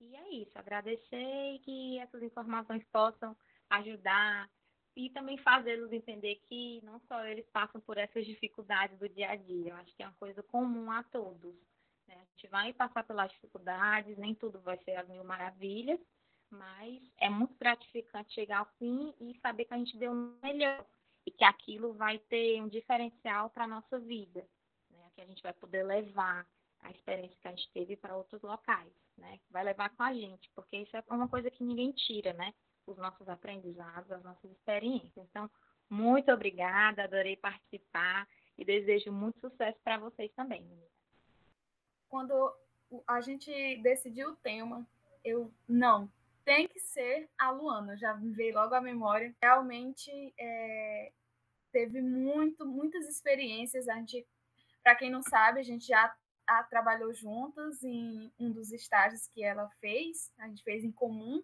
E 0.00 0.14
é 0.14 0.28
isso, 0.34 0.56
agradecer 0.58 1.54
e 1.54 1.58
que 1.60 1.98
essas 1.98 2.22
informações 2.22 2.84
possam 2.92 3.36
ajudar 3.70 4.48
e 4.94 5.10
também 5.10 5.38
fazê-los 5.38 5.92
entender 5.92 6.36
que 6.46 6.80
não 6.84 7.00
só 7.08 7.24
eles 7.24 7.48
passam 7.50 7.80
por 7.80 7.96
essas 7.96 8.26
dificuldades 8.26 8.98
do 8.98 9.08
dia 9.08 9.30
a 9.30 9.36
dia, 9.36 9.70
eu 9.70 9.76
acho 9.76 9.94
que 9.94 10.02
é 10.02 10.06
uma 10.06 10.14
coisa 10.14 10.42
comum 10.42 10.90
a 10.90 11.02
todos. 11.04 11.54
Né? 12.08 12.14
A 12.14 12.24
gente 12.24 12.48
vai 12.48 12.72
passar 12.72 13.04
pelas 13.04 13.30
dificuldades, 13.30 14.16
nem 14.16 14.34
tudo 14.34 14.60
vai 14.60 14.78
ser 14.78 14.96
as 14.96 15.08
mil 15.08 15.22
maravilhas, 15.22 16.00
mas 16.50 17.00
é 17.18 17.28
muito 17.28 17.54
gratificante 17.58 18.32
chegar 18.32 18.60
ao 18.60 18.72
fim 18.78 19.14
e 19.20 19.38
saber 19.40 19.66
que 19.66 19.74
a 19.74 19.78
gente 19.78 19.96
deu 19.98 20.12
o 20.12 20.38
melhor 20.42 20.84
e 21.26 21.30
que 21.30 21.44
aquilo 21.44 21.92
vai 21.92 22.18
ter 22.18 22.60
um 22.62 22.68
diferencial 22.68 23.50
para 23.50 23.64
a 23.64 23.68
nossa 23.68 23.98
vida, 23.98 24.48
né? 24.90 25.10
que 25.14 25.20
a 25.20 25.26
gente 25.26 25.42
vai 25.42 25.52
poder 25.52 25.82
levar 25.82 26.46
a 26.80 26.90
experiência 26.90 27.36
que 27.40 27.48
a 27.48 27.50
gente 27.50 27.70
teve 27.72 27.96
para 27.96 28.16
outros 28.16 28.40
locais, 28.40 28.92
né? 29.16 29.40
Vai 29.50 29.64
levar 29.64 29.90
com 29.90 30.02
a 30.04 30.14
gente, 30.14 30.48
porque 30.54 30.76
isso 30.76 30.96
é 30.96 31.02
uma 31.10 31.28
coisa 31.28 31.50
que 31.50 31.64
ninguém 31.64 31.90
tira, 31.90 32.32
né? 32.32 32.54
Os 32.86 32.96
nossos 32.96 33.28
aprendizados, 33.28 34.10
as 34.12 34.22
nossas 34.22 34.50
experiências. 34.52 35.26
Então, 35.28 35.50
muito 35.90 36.30
obrigada, 36.30 37.02
adorei 37.02 37.36
participar 37.36 38.28
e 38.56 38.64
desejo 38.64 39.10
muito 39.10 39.40
sucesso 39.40 39.78
para 39.82 39.98
vocês 39.98 40.32
também, 40.34 40.62
quando 42.08 42.54
a 43.06 43.20
gente 43.20 43.50
decidiu 43.82 44.30
o 44.30 44.36
tema, 44.36 44.86
eu 45.24 45.52
não 45.68 46.10
tem 46.44 46.66
que 46.66 46.80
ser 46.80 47.28
a 47.38 47.50
Luana. 47.50 47.96
Já 47.96 48.14
me 48.14 48.32
veio 48.32 48.54
logo 48.54 48.74
à 48.74 48.80
memória. 48.80 49.34
Realmente 49.42 50.10
é, 50.38 51.12
teve 51.70 52.00
muito, 52.00 52.64
muitas 52.64 53.06
experiências. 53.06 53.86
A 53.86 53.96
gente, 53.96 54.26
para 54.82 54.94
quem 54.94 55.10
não 55.10 55.22
sabe, 55.22 55.60
a 55.60 55.62
gente 55.62 55.86
já 55.86 56.16
a, 56.46 56.62
trabalhou 56.62 57.12
juntas 57.12 57.82
em 57.82 58.32
um 58.38 58.50
dos 58.50 58.72
estágios 58.72 59.26
que 59.26 59.44
ela 59.44 59.68
fez. 59.80 60.32
A 60.38 60.48
gente 60.48 60.64
fez 60.64 60.82
em 60.84 60.90
comum. 60.90 61.42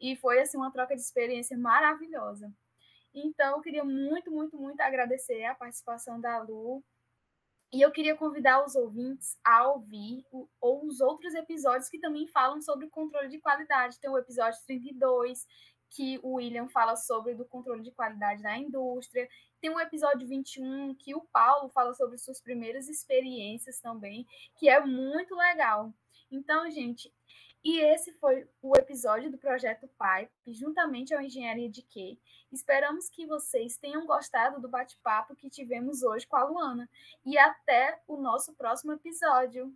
e 0.00 0.16
foi 0.16 0.40
assim 0.40 0.56
uma 0.56 0.72
troca 0.72 0.96
de 0.96 1.02
experiência 1.02 1.58
maravilhosa. 1.58 2.50
Então, 3.12 3.56
eu 3.56 3.60
queria 3.60 3.84
muito, 3.84 4.30
muito, 4.30 4.56
muito 4.56 4.80
agradecer 4.80 5.44
a 5.44 5.54
participação 5.54 6.18
da 6.18 6.38
Lu. 6.38 6.82
E 7.72 7.80
eu 7.80 7.92
queria 7.92 8.16
convidar 8.16 8.64
os 8.64 8.74
ouvintes 8.74 9.38
a 9.44 9.68
ouvir 9.68 10.24
o, 10.32 10.48
ou 10.60 10.86
os 10.86 11.00
outros 11.00 11.34
episódios 11.34 11.88
que 11.88 12.00
também 12.00 12.26
falam 12.26 12.60
sobre 12.60 12.88
controle 12.88 13.28
de 13.28 13.38
qualidade. 13.38 14.00
Tem 14.00 14.10
o 14.10 14.18
episódio 14.18 14.58
32, 14.66 15.46
que 15.90 16.18
o 16.22 16.34
William 16.34 16.68
fala 16.68 16.96
sobre 16.96 17.34
do 17.34 17.44
controle 17.44 17.82
de 17.82 17.92
qualidade 17.92 18.42
da 18.42 18.56
indústria. 18.58 19.28
Tem 19.60 19.70
o 19.70 19.78
episódio 19.78 20.26
21, 20.26 20.94
que 20.96 21.14
o 21.14 21.20
Paulo 21.32 21.68
fala 21.70 21.94
sobre 21.94 22.18
suas 22.18 22.40
primeiras 22.40 22.88
experiências 22.88 23.78
também, 23.80 24.26
que 24.56 24.68
é 24.68 24.80
muito 24.84 25.34
legal. 25.36 25.92
Então, 26.30 26.68
gente, 26.70 27.12
e 27.62 27.78
esse 27.78 28.12
foi 28.12 28.48
o 28.62 28.74
episódio 28.76 29.30
do 29.30 29.36
Projeto 29.36 29.86
Pipe, 29.86 30.54
juntamente 30.54 31.14
ao 31.14 31.20
Engenharia 31.20 31.68
de 31.68 31.82
Quê. 31.82 32.18
Esperamos 32.50 33.10
que 33.10 33.26
vocês 33.26 33.76
tenham 33.76 34.06
gostado 34.06 34.60
do 34.60 34.68
bate-papo 34.68 35.36
que 35.36 35.50
tivemos 35.50 36.02
hoje 36.02 36.26
com 36.26 36.36
a 36.36 36.44
Luana. 36.44 36.88
E 37.24 37.36
até 37.36 38.00
o 38.08 38.16
nosso 38.16 38.54
próximo 38.54 38.92
episódio. 38.92 39.74